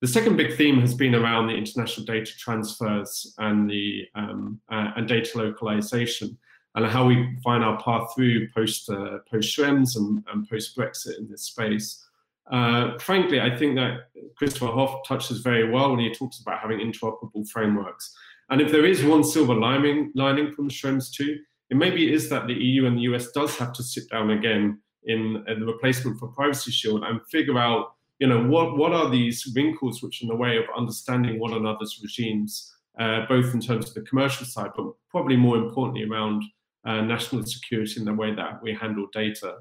[0.00, 4.92] The second big theme has been around the international data transfers and the um, uh,
[4.96, 6.38] and data localization,
[6.74, 11.18] and how we find our path through post uh, post Schrems and, and post Brexit
[11.18, 12.02] in this space.
[12.50, 16.78] Uh, frankly, I think that Christopher Hoff touches very well when he talks about having
[16.78, 18.12] interoperable frameworks.
[18.50, 21.38] And if there is one silver lining, lining from Schrems 2,
[21.70, 24.80] it maybe is that the EU and the US does have to sit down again
[25.04, 29.08] in, in the replacement for Privacy Shield and figure out you know, what, what are
[29.08, 33.60] these wrinkles which are in the way of understanding one another's regimes, uh, both in
[33.60, 36.44] terms of the commercial side, but probably more importantly around
[36.84, 39.56] uh, national security in the way that we handle data.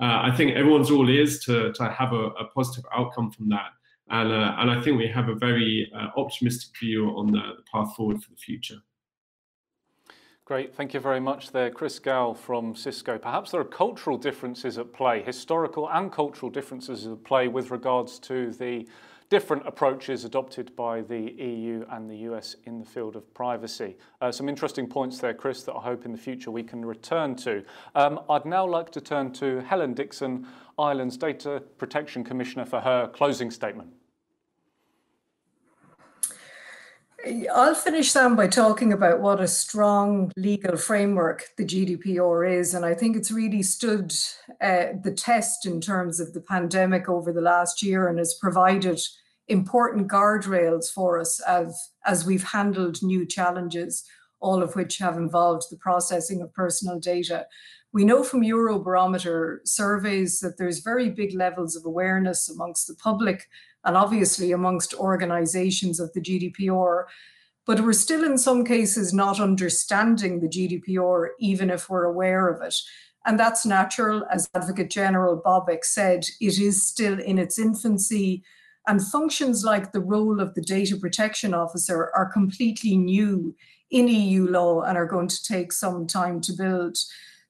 [0.00, 3.70] Uh, I think everyone's all ears to, to have a, a positive outcome from that.
[4.08, 7.62] And, uh, and I think we have a very uh, optimistic view on the, the
[7.72, 8.76] path forward for the future.
[10.44, 13.18] Great, thank you very much there, Chris Gow from Cisco.
[13.18, 18.20] Perhaps there are cultural differences at play, historical and cultural differences at play with regards
[18.20, 18.86] to the
[19.28, 23.96] different approaches adopted by the EU and the US in the field of privacy.
[24.20, 27.34] Uh, some interesting points there, Chris, that I hope in the future we can return
[27.36, 27.64] to.
[27.94, 30.46] Um, I'd now like to turn to Helen Dixon,
[30.78, 33.95] Ireland's Data Protection Commissioner, for her closing statement.
[37.52, 42.72] I'll finish, Sam, by talking about what a strong legal framework the GDPR is.
[42.72, 44.14] And I think it's really stood
[44.60, 49.00] uh, the test in terms of the pandemic over the last year and has provided
[49.48, 54.04] important guardrails for us as, as we've handled new challenges,
[54.38, 57.46] all of which have involved the processing of personal data.
[57.92, 63.48] We know from Eurobarometer surveys that there's very big levels of awareness amongst the public
[63.86, 67.04] and obviously amongst organizations of the GDPR.
[67.66, 72.60] But we're still, in some cases, not understanding the GDPR, even if we're aware of
[72.62, 72.74] it.
[73.24, 74.24] And that's natural.
[74.30, 78.44] As Advocate General Bobek said, it is still in its infancy.
[78.86, 83.54] And functions like the role of the data protection officer are completely new
[83.90, 86.98] in EU law and are going to take some time to build.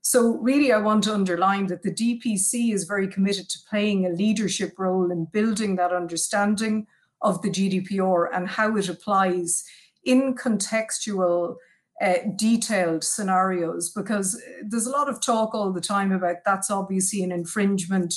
[0.09, 4.11] So, really, I want to underline that the DPC is very committed to playing a
[4.11, 6.87] leadership role in building that understanding
[7.23, 9.65] of the GDPR and how it applies
[10.05, 11.57] in contextual,
[12.01, 13.91] uh, detailed scenarios.
[13.91, 18.15] Because there's a lot of talk all the time about that's obviously an infringement,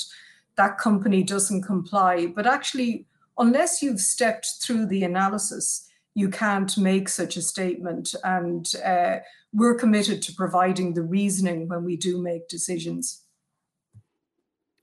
[0.54, 2.26] that company doesn't comply.
[2.26, 3.04] But actually,
[3.36, 8.14] unless you've stepped through the analysis, you can't make such a statement.
[8.24, 9.18] And uh,
[9.52, 13.22] we're committed to providing the reasoning when we do make decisions.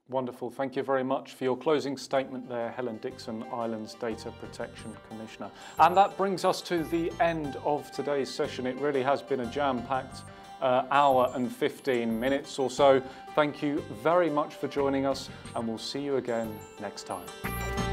[0.09, 0.49] Wonderful.
[0.49, 5.51] Thank you very much for your closing statement there, Helen Dixon, Ireland's Data Protection Commissioner.
[5.79, 8.65] And that brings us to the end of today's session.
[8.65, 10.21] It really has been a jam-packed
[10.61, 13.01] uh, hour and 15 minutes or so.
[13.35, 17.86] Thank you very much for joining us and we'll see you again next time.